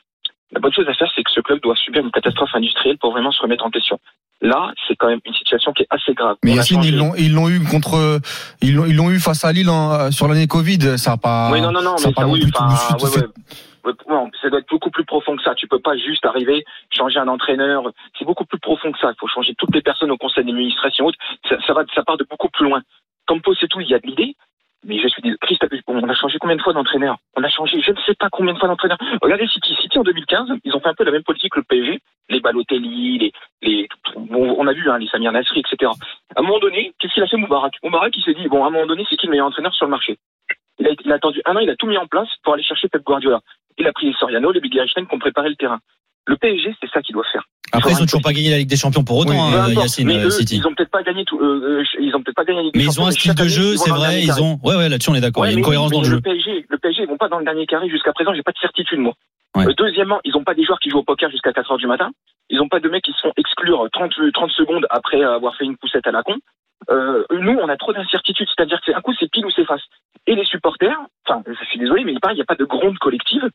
La 0.62 0.69
bonne 0.69 0.75
chose 0.75 0.88
à 0.88 0.95
faire, 0.95 1.11
c'est 1.16 1.25
que 1.25 1.31
ce 1.33 1.40
club 1.40 1.59
doit 1.61 1.75
subir 1.75 2.04
une 2.04 2.12
catastrophe 2.12 2.54
industrielle 2.54 2.97
pour 2.97 3.11
vraiment 3.11 3.33
se 3.33 3.42
remettre 3.42 3.66
en 3.66 3.71
question. 3.71 3.99
Là, 4.42 4.73
c'est 4.87 4.95
quand 4.95 5.09
même 5.09 5.19
une 5.25 5.35
situation 5.35 5.73
qui 5.73 5.83
est 5.83 5.88
assez 5.90 6.14
grave. 6.14 6.37
Mais 6.45 6.52
Yacine, 6.52 6.85
ils 6.85 6.97
l'ont, 6.97 7.16
ils 7.19 7.33
l'ont 7.33 7.49
eu 7.49 7.59
contre, 7.64 8.21
ils 8.61 8.76
l'ont, 8.76 8.87
ils 8.87 8.95
l'ont 8.95 9.11
eu 9.11 9.19
face 9.19 9.45
à 9.45 9.50
Lille 9.50 9.69
en, 9.69 10.12
sur 10.12 10.28
l'année 10.28 10.47
Covid. 10.47 10.99
Ça 10.99 11.12
a 11.12 11.16
pas. 11.16 11.50
Oui, 11.50 11.61
non, 11.61 11.73
non, 11.73 11.83
non, 11.83 11.97
mais 11.97 12.12
ça, 12.12 12.28
oui, 12.28 12.45
ça 14.40 14.50
doit 14.50 14.61
être 14.61 14.69
beaucoup 14.71 14.90
plus 14.90 15.04
profond 15.04 15.37
que 15.37 15.42
ça. 15.42 15.57
Tu 15.57 15.66
peux 15.66 15.81
pas 15.81 15.97
juste 15.97 16.25
arriver, 16.25 16.64
changer 16.97 17.19
un 17.19 17.26
entraîneur. 17.26 17.83
C'est 18.16 18.25
beaucoup 18.25 18.45
plus 18.45 18.61
profond 18.61 18.92
que 18.92 19.00
ça. 19.00 19.11
Il 19.11 19.19
faut 19.19 19.26
changer 19.26 19.57
toutes 19.59 19.75
les 19.75 19.83
personnes 19.83 20.12
au 20.12 20.16
conseil 20.16 20.45
d'administration. 20.45 21.11
Ça, 21.49 21.57
ça 21.66 21.73
va, 21.73 21.83
ça 21.92 22.04
part 22.04 22.19
de 22.19 22.26
beaucoup 22.31 22.49
plus 22.50 22.66
loin. 22.69 22.83
Comme 23.26 23.40
c'est 23.59 23.66
tout, 23.66 23.81
il 23.81 23.88
y 23.88 23.95
a 23.95 23.99
de 23.99 24.07
l'idée, 24.07 24.37
mais 24.84 24.98
je 24.98 25.08
suis 25.08 25.22
Christ, 25.40 25.64
on 25.86 26.08
a 26.08 26.14
changé 26.14 26.38
combien 26.40 26.56
de 26.56 26.62
fois 26.62 26.72
d'entraîneur? 26.72 27.16
On 27.36 27.42
a 27.42 27.48
changé, 27.48 27.80
je 27.80 27.92
ne 27.92 27.96
sais 28.06 28.14
pas 28.14 28.28
combien 28.30 28.52
de 28.54 28.58
fois 28.58 28.68
d'entraîneur. 28.68 28.98
Regardez 29.20 29.46
City, 29.46 29.76
City 29.80 29.98
en 29.98 30.02
2015, 30.02 30.48
ils 30.64 30.74
ont 30.74 30.80
fait 30.80 30.88
un 30.88 30.94
peu 30.94 31.04
la 31.04 31.12
même 31.12 31.22
politique 31.22 31.52
que 31.52 31.60
le 31.60 31.64
PSG, 31.64 32.00
les 32.30 32.40
Balotelli, 32.40 33.18
les, 33.18 33.32
les, 33.62 33.88
on 34.16 34.66
a 34.66 34.72
vu 34.72 34.90
hein, 34.90 34.98
les 34.98 35.06
Samir 35.06 35.32
Nasri, 35.32 35.60
etc. 35.60 35.92
À 36.34 36.40
un 36.40 36.42
moment 36.42 36.58
donné, 36.58 36.92
qu'est-ce 36.98 37.14
qu'il 37.14 37.22
a 37.22 37.26
fait 37.26 37.36
Moubarak? 37.36 37.74
Moubarak, 37.82 38.16
il 38.16 38.24
s'est 38.24 38.34
dit 38.34 38.48
bon, 38.48 38.64
à 38.64 38.68
un 38.68 38.70
moment 38.70 38.86
donné, 38.86 39.06
c'est 39.08 39.16
qui 39.16 39.26
le 39.26 39.30
meilleur 39.30 39.46
entraîneur 39.46 39.74
sur 39.74 39.86
le 39.86 39.90
marché? 39.90 40.18
Il 40.78 40.88
a, 40.88 40.90
il 41.04 41.12
a, 41.12 41.16
attendu 41.16 41.40
un 41.44 41.54
an, 41.54 41.60
il 41.60 41.70
a 41.70 41.76
tout 41.76 41.86
mis 41.86 41.98
en 41.98 42.06
place 42.06 42.28
pour 42.42 42.54
aller 42.54 42.62
chercher 42.62 42.88
Pep 42.88 43.02
Guardiola. 43.02 43.40
Il 43.78 43.86
a 43.86 43.92
pris 43.92 44.06
les 44.06 44.14
Soriano, 44.14 44.50
les 44.50 44.60
Big 44.60 44.76
Einstein 44.76 45.06
qui 45.06 45.14
ont 45.14 45.18
préparé 45.18 45.48
le 45.48 45.56
terrain. 45.56 45.78
Le 46.26 46.36
PSG, 46.36 46.74
c'est 46.80 46.90
ça 46.90 47.02
qu'il 47.02 47.14
doit 47.14 47.26
faire. 47.32 47.44
Après, 47.72 47.90
ils 47.90 48.02
ont 48.02 48.04
toujours 48.04 48.22
pas 48.22 48.32
gagné 48.32 48.50
la 48.50 48.58
Ligue 48.58 48.68
des 48.68 48.76
Champions 48.76 49.02
pour 49.02 49.16
autant, 49.16 49.32
oui, 49.32 49.56
hein, 49.56 49.68
Yacine 49.70 50.06
mais 50.06 50.22
eux, 50.22 50.30
City. 50.30 50.56
Ils 50.56 50.66
ont 50.66 50.74
peut-être 50.74 50.90
pas 50.90 51.02
gagné 51.02 51.24
tout, 51.24 51.40
euh, 51.40 51.80
euh 51.80 51.84
ils 51.98 52.14
ont 52.14 52.22
peut-être 52.22 52.36
pas 52.36 52.44
gagné 52.44 52.58
la 52.58 52.64
Ligue 52.64 52.76
Mais 52.76 52.84
ils 52.84 53.00
ont 53.00 53.06
un 53.06 53.10
style 53.10 53.34
de 53.34 53.48
jeu, 53.48 53.76
c'est 53.76 53.90
vrai, 53.90 54.22
ils 54.22 54.42
ont, 54.42 54.58
ouais, 54.62 54.76
ouais, 54.76 54.88
là-dessus, 54.88 55.10
on 55.10 55.14
est 55.14 55.20
d'accord. 55.20 55.42
Ouais, 55.42 55.48
il 55.48 55.52
y 55.52 55.56
a 55.56 55.58
une 55.58 55.64
cohérence 55.64 55.90
dans 55.90 56.02
le 56.02 56.06
jeu. 56.06 56.16
Le 56.16 56.20
PSG, 56.20 56.66
le 56.68 56.78
PSG, 56.78 57.02
ils 57.02 57.08
vont 57.08 57.16
pas 57.16 57.28
dans 57.28 57.38
le 57.38 57.44
dernier 57.44 57.66
carré 57.66 57.88
jusqu'à 57.88 58.12
présent, 58.12 58.34
j'ai 58.34 58.42
pas 58.42 58.52
de 58.52 58.58
certitude, 58.58 58.98
moi. 58.98 59.14
Ouais. 59.56 59.66
Euh, 59.66 59.74
deuxièmement, 59.76 60.20
ils 60.24 60.36
ont 60.36 60.44
pas 60.44 60.54
des 60.54 60.64
joueurs 60.64 60.78
qui 60.80 60.90
jouent 60.90 60.98
au 60.98 61.02
poker 61.02 61.30
jusqu'à 61.30 61.52
4 61.52 61.72
heures 61.72 61.78
du 61.78 61.86
matin. 61.86 62.10
Ils 62.50 62.60
ont 62.60 62.68
pas 62.68 62.80
de 62.80 62.88
mecs 62.88 63.04
qui 63.04 63.12
se 63.12 63.20
font 63.20 63.32
exclure 63.36 63.86
30, 63.92 64.12
30 64.32 64.50
secondes 64.50 64.86
après 64.90 65.22
avoir 65.22 65.56
fait 65.56 65.64
une 65.64 65.76
poussette 65.76 66.06
à 66.06 66.10
la 66.10 66.22
con. 66.22 66.36
Euh, 66.90 67.24
nous, 67.30 67.58
on 67.62 67.68
a 67.68 67.76
trop 67.76 67.92
d'incertitudes, 67.92 68.48
c'est-à-dire 68.54 68.80
que 68.84 68.92
un 68.92 69.00
coup 69.00 69.14
c'est 69.18 69.30
pile 69.30 69.46
ou 69.46 69.50
c'est 69.50 69.64
face. 69.64 69.82
Et 70.26 70.34
les 70.34 70.44
supporters, 70.44 70.98
enfin, 71.26 71.42
je 71.46 71.64
suis 71.66 71.78
désolé, 71.78 72.04
mais 72.04 72.12
il 72.12 72.34
n'y 72.34 72.40
a 72.40 72.44
pas 72.44 72.54
de 72.54 72.64
gronde 72.64 72.98
collective. 72.98 73.48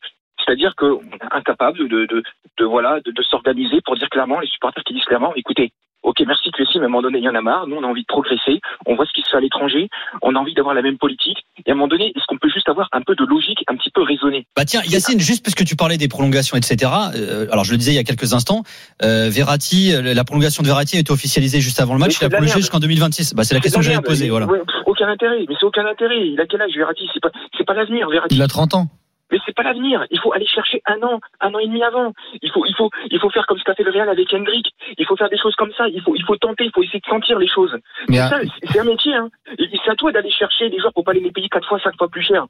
C'est-à-dire 0.48 0.74
qu'on 0.76 1.00
est 1.00 1.30
incapable 1.30 1.88
de, 1.88 2.06
de, 2.06 2.22
de 2.58 2.64
voilà, 2.64 3.00
de, 3.00 3.10
de 3.10 3.22
s'organiser 3.22 3.82
pour 3.84 3.96
dire 3.96 4.08
clairement, 4.08 4.40
les 4.40 4.48
supporters 4.48 4.82
qui 4.82 4.94
disent 4.94 5.04
clairement, 5.04 5.34
écoutez, 5.36 5.72
Ok, 6.04 6.22
merci 6.26 6.50
QSI, 6.52 6.78
mais 6.78 6.84
à 6.84 6.86
un 6.86 6.88
moment 6.88 7.02
donné, 7.02 7.18
il 7.18 7.24
y 7.24 7.28
en 7.28 7.34
a 7.34 7.42
marre. 7.42 7.66
Nous, 7.66 7.76
on 7.76 7.82
a 7.82 7.86
envie 7.86 8.02
de 8.02 8.06
progresser. 8.06 8.60
On 8.86 8.94
voit 8.94 9.04
ce 9.04 9.12
qui 9.12 9.22
se 9.22 9.30
fait 9.30 9.36
à 9.36 9.40
l'étranger. 9.40 9.88
On 10.22 10.36
a 10.36 10.38
envie 10.38 10.54
d'avoir 10.54 10.74
la 10.74 10.80
même 10.80 10.96
politique. 10.96 11.38
Et 11.66 11.70
à 11.70 11.72
un 11.72 11.74
moment 11.74 11.88
donné, 11.88 12.12
est-ce 12.14 12.24
qu'on 12.28 12.38
peut 12.38 12.48
juste 12.48 12.68
avoir 12.68 12.88
un 12.92 13.02
peu 13.02 13.16
de 13.16 13.24
logique, 13.24 13.64
un 13.66 13.76
petit 13.76 13.90
peu 13.90 14.02
raisonnée? 14.02 14.46
Bah 14.56 14.64
tiens, 14.64 14.80
Yacine, 14.86 15.18
juste 15.18 15.44
parce 15.44 15.56
que 15.56 15.64
tu 15.64 15.74
parlais 15.74 15.96
des 15.96 16.06
prolongations, 16.06 16.56
etc. 16.56 16.90
Euh, 17.16 17.46
alors, 17.50 17.64
je 17.64 17.72
le 17.72 17.78
disais 17.78 17.92
il 17.92 17.96
y 17.96 17.98
a 17.98 18.04
quelques 18.04 18.32
instants, 18.32 18.62
euh, 19.02 19.28
Verratti, 19.28 19.92
euh, 19.92 20.14
la 20.14 20.24
prolongation 20.24 20.62
de 20.62 20.68
Verratti 20.68 20.96
a 20.96 21.00
été 21.00 21.12
officialisée 21.12 21.60
juste 21.60 21.80
avant 21.80 21.94
le 21.94 22.00
match. 22.00 22.16
Il 22.20 22.24
a 22.24 22.30
prolongé 22.30 22.54
jusqu'en 22.54 22.78
2026. 22.78 23.34
Bah, 23.34 23.42
c'est 23.42 23.54
la 23.54 23.60
question 23.60 23.80
que 23.80 23.86
j'allais 23.86 24.00
poser. 24.00 24.30
Voilà. 24.30 24.46
aucun 24.86 25.08
intérêt. 25.08 25.44
Mais 25.48 25.54
c'est 25.58 25.66
aucun 25.66 25.84
intérêt. 25.84 26.28
Il 26.28 26.40
a 26.40 26.46
quel 26.46 26.62
âge 26.62 26.70
Verratti? 26.76 27.08
C'est 27.12 27.20
pas, 27.20 27.30
c'est 27.56 27.66
pas 27.66 27.74
l'avenir. 27.74 28.08
Verratti. 28.08 28.36
Il 28.36 28.42
a 28.42 28.46
30 28.46 28.74
ans. 28.74 28.86
Mais 29.30 29.38
c'est 29.44 29.54
pas 29.54 29.62
l'avenir. 29.62 30.04
Il 30.10 30.18
faut 30.20 30.32
aller 30.32 30.46
chercher 30.46 30.82
un 30.86 31.02
an, 31.02 31.20
un 31.40 31.54
an 31.54 31.58
et 31.58 31.66
demi 31.66 31.82
avant. 31.82 32.12
Il 32.42 32.50
faut, 32.50 32.64
il 32.66 32.74
faut, 32.74 32.90
il 33.10 33.18
faut 33.18 33.30
faire 33.30 33.46
comme 33.46 33.58
ce 33.58 33.64
qu'a 33.64 33.74
fait 33.74 33.82
le 33.82 33.90
Real 33.90 34.08
avec 34.08 34.32
Hendrick. 34.32 34.66
Il 34.96 35.06
faut 35.06 35.16
faire 35.16 35.28
des 35.28 35.38
choses 35.38 35.54
comme 35.56 35.72
ça. 35.72 35.88
Il 35.88 36.00
faut, 36.02 36.14
il 36.14 36.24
faut 36.24 36.36
tenter. 36.36 36.64
Il 36.64 36.72
faut 36.72 36.82
essayer 36.82 37.00
de 37.00 37.06
sentir 37.06 37.38
les 37.38 37.48
choses. 37.48 37.76
C'est 38.08 38.16
ça. 38.16 38.40
C'est 38.64 38.80
un 38.80 38.84
métier. 38.84 39.14
Hein. 39.14 39.28
C'est 39.58 39.90
à 39.90 39.94
toi 39.94 40.12
d'aller 40.12 40.30
chercher 40.30 40.70
des 40.70 40.78
joueurs 40.78 40.92
pour 40.92 41.04
pas 41.04 41.12
aller 41.12 41.20
les 41.20 41.32
payer 41.32 41.48
quatre 41.48 41.68
fois, 41.68 41.78
cinq 41.80 41.96
fois 41.96 42.08
plus 42.08 42.22
cher. 42.22 42.46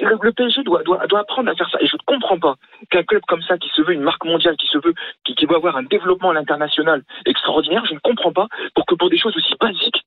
Le, 0.00 0.32
PSG 0.32 0.62
doit, 0.62 0.82
doit, 0.82 1.06
doit 1.06 1.20
apprendre 1.20 1.50
à 1.50 1.54
faire 1.54 1.68
ça. 1.70 1.78
Et 1.80 1.86
je 1.86 1.96
ne 1.96 2.02
comprends 2.04 2.38
pas 2.38 2.54
qu'un 2.90 3.02
club 3.02 3.22
comme 3.26 3.42
ça, 3.42 3.56
qui 3.56 3.70
se 3.70 3.82
veut 3.82 3.94
une 3.94 4.02
marque 4.02 4.24
mondiale, 4.24 4.56
qui 4.56 4.66
se 4.66 4.78
veut, 4.78 4.94
qui, 5.24 5.34
qui 5.34 5.46
doit 5.46 5.56
avoir 5.56 5.76
un 5.76 5.84
développement 5.84 6.30
à 6.30 6.34
l'international 6.34 7.02
extraordinaire, 7.24 7.84
je 7.86 7.94
ne 7.94 7.98
comprends 8.00 8.32
pas 8.32 8.48
pour 8.74 8.84
que 8.84 8.94
pour 8.94 9.08
des 9.08 9.18
choses 9.18 9.34
aussi 9.36 9.54
basiques, 9.58 10.04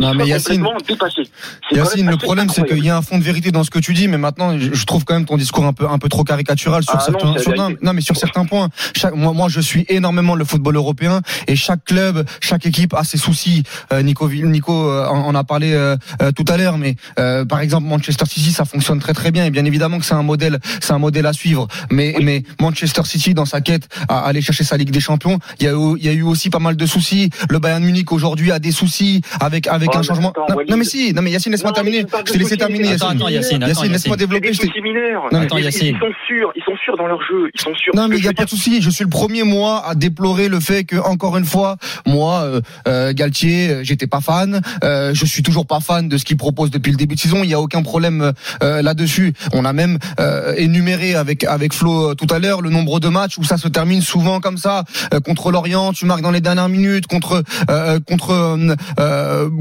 non, 0.00 0.14
mais 0.14 0.26
Yacine, 0.26 0.66
Yacine 1.70 2.10
le 2.10 2.16
problème, 2.16 2.48
c'est 2.50 2.64
qu'il 2.64 2.84
y 2.84 2.90
a 2.90 2.96
un 2.96 3.02
fond 3.02 3.18
de 3.18 3.22
vérité 3.22 3.50
dans 3.52 3.64
ce 3.64 3.70
que 3.70 3.78
tu 3.78 3.94
dis, 3.94 4.08
mais 4.08 4.18
maintenant, 4.18 4.58
je 4.58 4.84
trouve 4.84 5.04
quand 5.04 5.14
même 5.14 5.24
ton 5.24 5.36
discours 5.36 5.64
un 5.64 5.72
peu, 5.72 5.88
un 5.88 5.98
peu 5.98 6.08
trop 6.08 6.24
caricatural 6.24 6.82
sur 6.82 6.94
ah 6.96 7.00
certains, 7.00 7.32
non, 7.32 7.38
sur, 7.38 7.54
non, 7.56 7.92
mais 7.92 8.00
sur 8.00 8.16
certains 8.16 8.44
points. 8.44 8.68
Chaque, 8.96 9.14
moi, 9.14 9.32
moi, 9.32 9.48
je 9.48 9.60
suis 9.60 9.84
énormément 9.88 10.34
le 10.34 10.44
football 10.44 10.76
européen 10.76 11.20
et 11.46 11.56
chaque 11.56 11.84
club, 11.84 12.26
chaque 12.40 12.66
équipe 12.66 12.94
a 12.94 13.04
ses 13.04 13.18
soucis. 13.18 13.62
Euh, 13.92 14.02
Nico, 14.02 14.28
Nico 14.28 14.72
euh, 14.72 15.06
en, 15.06 15.34
a 15.34 15.44
parlé 15.44 15.72
euh, 15.72 15.96
tout 16.34 16.44
à 16.48 16.56
l'heure, 16.56 16.78
mais 16.78 16.96
euh, 17.18 17.44
par 17.44 17.60
exemple, 17.60 17.86
Manchester 17.86 18.26
City, 18.26 18.52
ça 18.52 18.64
fonctionne 18.64 18.98
très 18.98 19.14
très 19.14 19.30
bien 19.30 19.44
et 19.44 19.50
bien 19.50 19.64
évidemment 19.64 19.98
que 19.98 20.04
c'est 20.04 20.14
un 20.14 20.22
modèle, 20.22 20.58
c'est 20.80 20.92
un 20.92 20.98
modèle 20.98 21.26
à 21.26 21.32
suivre. 21.32 21.68
Mais, 21.90 22.14
mais 22.22 22.42
Manchester 22.60 23.02
City, 23.04 23.34
dans 23.34 23.46
sa 23.46 23.60
quête 23.60 23.88
à 24.08 24.20
aller 24.20 24.42
chercher 24.42 24.64
sa 24.64 24.76
Ligue 24.76 24.90
des 24.90 25.00
Champions, 25.00 25.38
il 25.60 25.66
y 25.66 25.68
a 25.68 25.72
eu, 25.72 25.96
il 25.98 26.04
y 26.04 26.08
a 26.08 26.12
eu 26.12 26.22
aussi 26.22 26.50
pas 26.50 26.58
mal 26.58 26.76
de 26.76 26.86
soucis. 26.86 27.30
Le 27.48 27.58
Bayern 27.58 27.82
Munich 27.82 28.12
aujourd'hui 28.12 28.52
a 28.52 28.58
des 28.58 28.72
soucis 28.72 29.22
avec 29.40 29.61
avec 29.68 29.90
oh, 29.92 29.98
un 29.98 30.02
changement. 30.02 30.32
Non, 30.68 30.76
mais 30.76 30.84
si, 30.84 31.12
non 31.14 31.22
mais 31.22 31.30
Yacine, 31.30 31.52
laisse-moi 31.52 31.72
terminer. 31.72 32.04
Je 32.26 32.32
t'ai 32.32 32.38
laissé 32.38 32.56
terminer, 32.56 32.88
Yacine. 32.88 33.08
Attends, 33.08 33.28
Yacine, 33.28 33.60
Yacine 33.60 33.92
laisse-moi 33.92 34.16
développer. 34.16 34.52
Non, 35.32 35.40
attends, 35.40 35.58
Yacine. 35.58 35.96
Ils 35.96 35.98
sont 35.98 36.12
sûrs, 36.26 36.52
ils 36.56 36.62
sont 36.64 36.76
sûrs 36.84 36.96
dans 36.96 37.06
leur 37.06 37.20
jeu, 37.22 37.50
ils 37.54 37.60
sont 37.60 37.74
sûrs. 37.74 37.94
Non, 37.94 38.08
mais 38.08 38.18
il 38.18 38.24
y 38.24 38.28
a 38.28 38.32
pas 38.32 38.44
de 38.44 38.50
souci. 38.50 38.80
Je 38.82 38.90
suis 38.90 39.04
le 39.04 39.10
premier 39.10 39.42
moi 39.42 39.82
à 39.86 39.94
déplorer 39.94 40.48
le 40.48 40.60
fait 40.60 40.84
que 40.84 40.96
encore 40.96 41.36
une 41.36 41.44
fois, 41.44 41.76
moi, 42.06 42.42
euh, 42.42 42.60
euh, 42.88 43.12
Galtier, 43.12 43.70
euh, 43.70 43.80
j'étais 43.82 44.06
pas 44.06 44.20
fan. 44.20 44.60
Euh, 44.84 45.12
je 45.14 45.24
suis 45.24 45.42
toujours 45.42 45.66
pas 45.66 45.80
fan 45.80 46.08
de 46.08 46.16
ce 46.16 46.24
qu'il 46.24 46.36
propose 46.36 46.70
depuis 46.70 46.90
le 46.90 46.96
début 46.96 47.14
de 47.14 47.20
saison. 47.20 47.42
Il 47.42 47.50
y 47.50 47.54
a 47.54 47.60
aucun 47.60 47.82
problème 47.82 48.32
euh, 48.62 48.82
là-dessus. 48.82 49.32
On 49.52 49.64
a 49.64 49.72
même 49.72 49.98
euh, 50.20 50.54
énuméré 50.56 51.14
avec 51.14 51.44
avec 51.44 51.72
Flo 51.72 52.14
tout 52.14 52.26
à 52.30 52.38
l'heure 52.38 52.62
le 52.62 52.70
nombre 52.70 53.00
de 53.00 53.08
matchs 53.08 53.38
où 53.38 53.44
ça 53.44 53.56
se 53.56 53.68
termine 53.68 54.02
souvent 54.02 54.40
comme 54.40 54.58
ça. 54.58 54.84
contre 55.24 55.50
l'Orient, 55.50 55.92
tu 55.92 56.06
marques 56.06 56.22
dans 56.22 56.30
les 56.30 56.40
dernières 56.40 56.68
minutes. 56.68 57.06
Contre 57.06 57.42
contre 58.06 58.56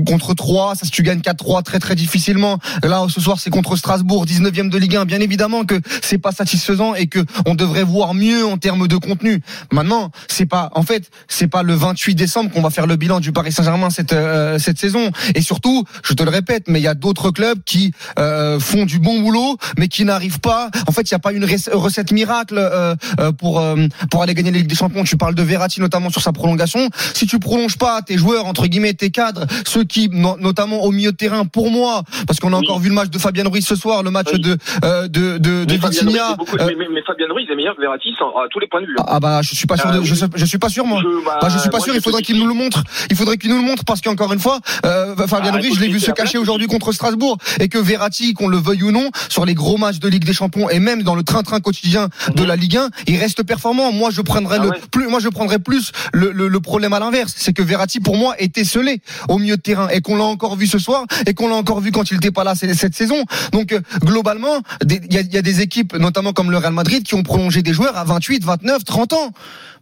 contre 0.06 0.34
3, 0.34 0.76
ça 0.76 0.86
se 0.86 0.92
tu 0.92 1.04
gagnes 1.04 1.20
4-3 1.20 1.64
très 1.64 1.80
très 1.80 1.96
difficilement. 1.96 2.60
Là 2.84 3.06
ce 3.10 3.22
soir 3.22 3.40
c'est 3.40 3.50
contre 3.50 3.76
Strasbourg, 3.76 4.26
19e 4.26 4.70
de 4.70 4.78
Ligue 4.78 4.96
1. 4.96 5.06
Bien 5.06 5.20
évidemment 5.20 5.64
que 5.64 5.80
c'est 6.02 6.18
pas 6.18 6.32
satisfaisant 6.32 6.96
et 6.96 7.08
que 7.08 7.20
on 7.46 7.56
devrait 7.56 7.84
voir 7.84 8.14
mieux 8.14 8.46
en 8.46 8.58
termes 8.58 8.88
de 8.88 8.98
contenu. 8.98 9.42
Maintenant, 9.72 10.12
c'est 10.28 10.46
pas 10.46 10.70
en 10.74 10.84
fait, 10.84 11.10
c'est 11.28 11.48
pas 11.48 11.64
le 11.64 11.74
28 11.74 12.16
décembre 12.16 12.52
qu'on 12.52 12.62
va 12.62 12.70
faire 12.70 12.88
le 12.88 12.96
bilan 12.96 13.20
du 13.20 13.32
Paris 13.32 13.52
Saint-Germain 13.52 13.90
cette 13.90 14.14
euh, 14.14 14.60
cette 14.60 14.80
saison 14.80 15.12
et 15.36 15.42
surtout, 15.42 15.86
je 16.04 16.14
te 16.14 16.24
le 16.24 16.30
répète, 16.30 16.66
mais 16.68 16.80
il 16.80 16.84
y 16.84 16.88
a 16.88 16.96
d'autres 16.96 17.32
clubs 17.32 17.60
qui 17.66 17.94
euh, 18.20 18.60
font 18.60 18.86
du 18.86 19.00
bon 19.00 19.22
boulot 19.22 19.58
mais 19.78 19.88
qui 19.88 20.06
n'arrivent 20.06 20.40
pas. 20.40 20.70
En 20.88 20.92
fait, 20.92 21.04
il 21.04 21.12
y 21.12 21.16
a 21.16 21.20
pas 21.20 21.34
une 21.34 21.46
recette 21.74 22.12
miracle 22.12 22.56
euh, 22.58 22.96
euh 23.20 23.32
pour 23.32 23.60
euh, 23.60 23.88
pour 24.10 24.24
aller 24.24 24.34
gagner 24.34 24.52
la 24.52 24.58
Ligue 24.58 24.68
des 24.68 24.76
Champions. 24.76 25.04
Tu 25.04 25.18
parles 25.18 25.36
de 25.36 25.44
Verratti 25.44 25.82
notamment 25.82 26.10
sur 26.10 26.22
sa 26.22 26.32
prolongation. 26.32 26.90
Si 27.14 27.26
tu 27.26 27.40
prolonges 27.40 27.78
pas 27.78 28.02
tes 28.02 28.18
joueurs 28.18 28.46
entre 28.46 28.68
guillemets 28.68 28.94
tes 28.94 29.12
cadres, 29.12 29.46
ceux 29.82 29.86
qui, 29.86 30.10
no- 30.12 30.38
notamment 30.40 30.84
au 30.84 30.92
milieu 30.92 31.12
de 31.12 31.18
terrain, 31.18 31.46
pour 31.46 31.72
moi, 31.72 32.04
parce 32.28 32.40
qu'on 32.40 32.54
a 32.54 32.58
Oui. 32.58 32.66
encore 32.68 32.80
vu 32.80 32.90
le 32.90 32.96
match 32.96 33.10
de 33.10 33.18
Fabien 33.18 33.44
Ruiz 33.50 33.66
ce 33.66 33.76
soir, 33.76 34.04
le 34.04 34.12
match 34.12 34.28
Oui. 34.34 34.40
de 34.40 34.58
euh, 34.84 35.08
de 35.08 35.38
de, 35.40 35.66
de 35.66 35.74
Mais 35.74 35.80
Fabien 35.80 36.02
Ruiz, 36.04 36.20
beaucoup- 36.38 36.58
euh, 36.58 36.66
mais, 36.68 36.76
mais, 36.78 36.86
mais 36.94 37.02
Fabien 37.06 37.26
Ruiz 37.34 37.48
est 37.52 37.56
meilleur 37.56 37.76
que 37.76 37.82
Verratti 37.82 38.10
à 38.22 38.48
tous 38.52 38.60
les 38.60 38.68
points 38.68 38.82
de 38.82 38.86
vue. 38.88 38.96
hein. 39.00 39.06
ah 39.08 39.20
bah 39.20 39.42
je 39.42 39.56
suis 39.56 39.66
pas 39.66 39.78
sûr, 39.78 39.92
de, 39.92 40.00
oui. 40.00 40.06
je, 40.06 40.46
suis 40.46 40.58
pas 40.60 40.70
sûr 40.70 40.86
moi. 40.86 41.00
Je, 41.02 41.26
bah, 41.26 41.40
Bah, 41.42 41.50
je 41.50 41.58
suis 41.58 41.70
pas 41.70 41.78
moi, 41.78 41.86
sûr, 41.86 41.96
il 41.96 42.02
faudrait 42.02 42.22
qu'il 42.22 42.38
nous 42.38 42.46
le 42.48 42.54
montre. 42.54 42.84
Il 43.10 43.16
faudrait 43.16 43.38
qu'il 43.38 43.50
nous 43.50 43.58
le 43.58 43.64
montre 43.64 43.84
parce 43.86 44.02
qu'encore 44.02 44.32
une 44.34 44.40
fois, 44.40 44.60
euh, 44.86 45.16
Fabien 45.28 45.52
Ah, 45.54 45.58
Ruiz, 45.58 45.74
je 45.76 45.80
l'ai 45.82 45.88
vu 45.90 46.00
se 46.00 46.12
cacher 46.12 46.38
aujourd'hui 46.38 46.68
contre 46.68 46.92
Strasbourg 46.92 47.38
et 47.60 47.68
que 47.70 47.78
Verratti, 47.80 48.34
qu'on 48.34 48.48
le 48.48 48.58
veuille 48.58 48.84
ou 48.84 48.92
non, 48.92 49.10
sur 49.30 49.46
les 49.46 49.54
gros 49.56 49.78
matchs 49.78 50.00
de 50.00 50.08
Ligue 50.08 50.26
des 50.26 50.34
Champions 50.34 50.70
et 50.70 50.80
même 50.80 51.02
dans 51.04 51.16
le 51.16 51.24
train-train 51.24 51.60
quotidien 51.60 52.10
de 52.36 52.44
la 52.44 52.56
Ligue 52.56 52.78
1, 52.78 52.90
il 53.08 53.18
reste 53.18 53.44
performant. 53.44 53.92
Moi, 53.92 54.10
je 54.12 54.22
prendrais 54.22 54.58
Ah 54.60 54.64
le 54.64 54.70
ouais. 54.70 54.78
plus, 54.92 55.08
moi, 55.08 55.20
je 55.20 55.30
prendrais 55.30 55.60
plus 55.60 55.92
le, 56.14 56.32
le, 56.32 56.48
le 56.48 56.60
problème 56.60 56.94
à 56.94 57.00
l'inverse, 57.00 57.34
c'est 57.38 57.54
que 57.54 57.62
Verratti, 57.64 58.00
pour 58.00 58.18
moi, 58.18 58.36
était 58.40 58.64
scellé 58.66 59.02
au 59.30 59.38
milieu 59.40 59.56
de 59.58 59.62
terrain 59.62 59.71
et 59.94 60.02
qu'on 60.02 60.16
l'a 60.16 60.24
encore 60.24 60.56
vu 60.56 60.68
ce 60.68 60.80
soir 60.80 61.06
et 61.28 61.34
qu'on 61.34 61.48
l'a 61.50 61.56
encore 61.56 61.80
vu 61.82 61.92
quand 61.92 62.10
il 62.12 62.16
n'était 62.16 62.32
pas 62.32 62.44
là 62.44 62.56
cette 62.56 62.94
saison. 62.96 63.24
Donc, 63.52 63.72
euh, 63.74 63.80
globalement, 64.04 64.62
il 64.88 65.14
y 65.14 65.18
a, 65.18 65.22
il 65.22 65.34
y 65.34 65.38
a 65.38 65.42
des 65.42 65.62
équipes, 65.62 65.94
notamment 65.96 66.34
comme 66.34 66.52
le 66.52 66.58
Real 66.58 66.74
Madrid, 66.74 67.04
qui 67.04 67.16
ont 67.16 67.24
prolongé 67.24 67.62
des 67.62 67.74
joueurs 67.74 67.98
à 67.98 68.04
28, 68.04 68.44
29, 68.44 68.84
30 68.84 69.14
ans. 69.14 69.32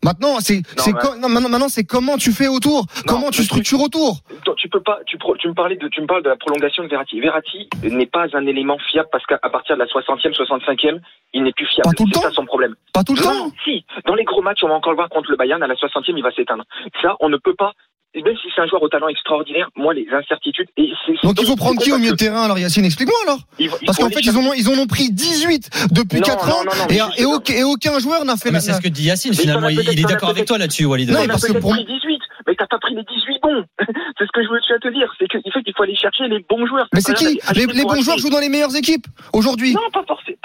Maintenant, 0.04 0.40
c'est, 0.40 0.62
c'est 0.78 0.94
mais- 0.94 1.00
co- 1.00 1.16
non, 1.18 1.28
maintenant, 1.28 1.50
maintenant, 1.50 1.68
c'est 1.70 1.84
comment 1.84 2.16
tu 2.18 2.32
fais 2.32 2.48
autour, 2.48 2.86
comment 3.06 3.32
tu 3.32 3.44
structures 3.44 3.82
autour? 3.82 4.20
Tu 4.58 4.70
peux 4.70 4.82
pas, 4.82 5.00
tu, 5.06 5.18
pro- 5.18 5.36
tu 5.38 5.48
me 5.48 5.54
parlais 5.54 5.76
de, 5.78 5.88
tu 5.90 6.02
me 6.02 6.06
parles 6.08 6.24
de 6.24 6.30
la 6.30 6.36
prolongation 6.38 6.84
de 6.84 6.90
Verratti. 6.90 7.20
Verratti 7.20 7.70
n'est 7.84 8.06
pas 8.06 8.26
un 8.34 8.46
élément 8.46 8.78
fiable 8.92 9.10
parce 9.12 9.26
qu'à 9.26 9.38
partir 9.50 9.76
de 9.76 9.80
la 9.82 9.86
60e, 9.88 10.34
65e, 10.34 11.00
il 11.34 11.44
n'est 11.44 11.52
plus 11.54 11.66
fiable. 11.66 11.90
Pas 11.90 11.94
tout 11.96 12.06
le 12.06 12.12
C'est 12.14 12.22
temps. 12.22 12.28
ça 12.30 12.34
son 12.34 12.46
problème. 12.46 12.76
Pas 12.94 13.04
tout 13.04 13.14
le 13.16 13.22
temps. 13.22 13.34
Non, 13.34 13.52
si. 13.66 13.86
Dans 14.06 14.16
les 14.16 14.24
gros 14.24 14.42
matchs, 14.42 14.60
on 14.64 14.68
va 14.68 14.74
encore 14.76 14.92
le 14.92 14.98
voir 14.98 15.10
contre 15.10 15.32
le 15.32 15.38
Bayern, 15.38 15.62
à 15.64 15.68
la 15.68 15.76
60e, 15.76 16.14
il 16.16 16.24
va 16.24 16.32
s'éteindre. 16.32 16.64
Ça, 17.02 17.16
on 17.20 17.30
ne 17.30 17.38
peut 17.38 17.56
pas. 17.56 17.74
Et 18.16 18.24
Même 18.24 18.36
si 18.38 18.48
c'est 18.56 18.62
un 18.62 18.68
joueur 18.68 18.82
au 18.82 18.90
talent 18.90 19.08
extraordinaire, 19.08 19.70
moi, 19.76 19.94
les 19.94 20.08
incertitudes. 20.12 20.68
Et 20.78 20.90
c'est, 21.06 21.14
Donc 21.24 21.40
il 21.40 21.46
faut 21.46 21.56
prendre 21.56 21.80
qui 21.80 21.92
au 21.92 21.98
milieu 22.00 22.12
de 22.12 22.16
terrain 22.18 22.44
alors 22.44 22.58
Yacine? 22.58 22.84
Explique-moi 22.86 23.18
alors. 23.26 23.40
il 23.60 23.70
faut- 23.70 23.78
il 23.82 23.86
Parce 23.86 23.98
qu'en 24.00 24.10
fait 24.10 24.22
ils 24.24 24.36
en 24.36 24.42
ont 24.46 24.54
ils 24.54 24.68
en 24.68 24.78
ont 24.82 24.88
pris 24.88 25.12
18 25.12 25.70
depuis 25.92 26.20
Non, 26.20 26.26
4 26.26 26.48
non, 26.48 26.54
ans 26.54 26.64
non, 26.66 26.72
non, 26.90 27.12
et, 27.18 27.26
aucun, 27.26 27.54
et 27.54 27.64
aucun 27.64 28.00
joueur 28.00 28.26
n'a 28.26 28.36
fait 28.36 28.52
Mais 28.52 28.60
c'est 28.60 28.74
ce 28.74 28.82
que 28.82 28.88
dit 28.88 29.04
Yacine 29.04 29.34
finalement. 29.34 29.70
Il, 29.70 29.80
est 29.80 30.04
d'accord 30.04 30.30
avec 30.30 30.46
toi 30.46 30.58
là-dessus, 30.58 30.86
Walid. 30.86 31.12
Non, 31.12 31.28
parce 31.28 31.46
que 31.46 31.54
pour- 31.60 31.72
pris 31.72 31.86
18, 31.86 32.20
mais 32.48 32.56
t'as 32.56 32.68
pas 32.68 32.80
pris 32.80 32.96
les 32.96 33.04
18 33.04 33.40
bons. 33.44 33.64
c'est 34.18 34.26
ce 34.26 34.32
que 34.34 34.44
je 34.44 34.50
veux 34.50 34.80
te 34.80 34.88
dire. 34.90 35.12
C'est 35.20 35.28
qu'il 35.28 35.52
fait 35.52 35.62
qu'il 35.62 35.74
faut 35.76 35.84
aller 35.84 35.96
chercher 35.96 36.28
les 36.28 36.40
bons 36.50 36.66
joueurs. 36.66 36.88
Mais 36.94 37.02
c'est 37.02 37.14
qui? 37.14 37.40
les, 37.56 37.66
les 37.68 37.84
bons 37.84 38.02
joueurs 38.02 38.18
jouent 38.18 38.30
dans 38.30 38.40
les 38.40 38.50
meilleures 38.50 38.76
équipes 38.76 39.06
aujourd'hui. 39.34 39.74
Non, 39.74 39.90
pas 39.94 40.04
forcément. 40.08 40.38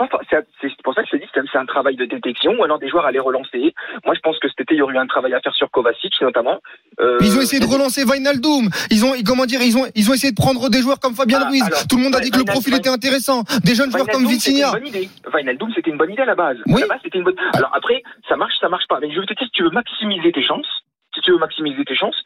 C'est 0.60 0.70
pour 0.82 0.94
ça 0.94 1.02
que 1.02 1.08
je 1.12 1.16
te 1.16 1.22
dis 1.22 1.30
que 1.32 1.40
c'est 1.50 1.58
un 1.58 1.66
travail 1.66 1.96
de 1.96 2.04
détection 2.04 2.52
ou 2.58 2.64
alors 2.64 2.78
des 2.78 2.88
joueurs 2.88 3.06
à 3.06 3.12
les 3.12 3.20
relancer. 3.20 3.74
Moi, 4.04 4.14
je 4.14 4.20
pense 4.20 4.38
que 4.38 4.48
cet 4.48 4.60
été, 4.60 4.74
il 4.74 4.78
y 4.78 4.82
aurait 4.82 4.94
eu 4.94 4.98
un 4.98 5.06
travail 5.06 5.34
à 5.34 5.40
faire 5.40 5.54
sur 5.54 5.70
Kovacic, 5.70 6.12
notamment. 6.20 6.58
Euh, 7.00 7.18
Ils 7.20 7.36
ont 7.36 7.40
essayé 7.40 7.60
de 7.60 7.66
relancer 7.66 8.04
Wijnaldum. 8.04 8.68
Ils 8.90 9.04
ont 9.04 9.12
comment 9.26 9.46
dire 9.46 9.60
ils 9.62 9.76
ont 9.76 9.86
ils 9.94 10.10
ont 10.10 10.14
essayé 10.14 10.30
de 10.32 10.36
prendre 10.36 10.68
des 10.70 10.80
joueurs 10.80 11.00
comme 11.00 11.14
Fabien 11.14 11.40
Ah, 11.44 11.48
Ruiz. 11.48 11.62
alors, 11.62 11.86
Tout 11.88 11.96
le 11.96 12.02
monde 12.04 12.14
a 12.14 12.20
dit 12.20 12.30
que 12.30 12.38
le 12.38 12.44
profil 12.44 12.74
était 12.74 12.88
intéressant. 12.88 13.42
Des 13.64 13.74
jeunes 13.74 13.90
joueurs 13.90 14.06
comme 14.06 14.26
Vitinha. 14.26 14.72
Wijnaldum, 15.34 15.70
c'était 15.74 15.90
une 15.90 15.96
bonne 15.98 16.12
idée 16.12 16.22
à 16.22 16.26
la 16.26 16.34
base. 16.34 16.56
Oui. 16.66 16.76
À 16.76 16.86
la 16.86 16.86
base, 16.94 17.00
c'était 17.02 17.18
une 17.18 17.24
bonne. 17.24 17.34
Alors 17.54 17.70
après, 17.74 18.02
ça 18.28 18.36
marche, 18.36 18.54
ça 18.60 18.68
marche 18.68 18.84
pas. 18.88 18.98
Mais 19.00 19.10
je 19.12 19.18
veux 19.18 19.26
te 19.26 19.34
dire, 19.34 19.44
si 19.46 19.50
tu 19.52 19.62
veux 19.64 19.70
maximiser 19.70 20.30
tes 20.32 20.42
chances, 20.44 20.66
si 21.14 21.20
tu 21.22 21.32
veux 21.32 21.38
maximiser 21.38 21.84
tes 21.84 21.96
chances, 21.96 22.16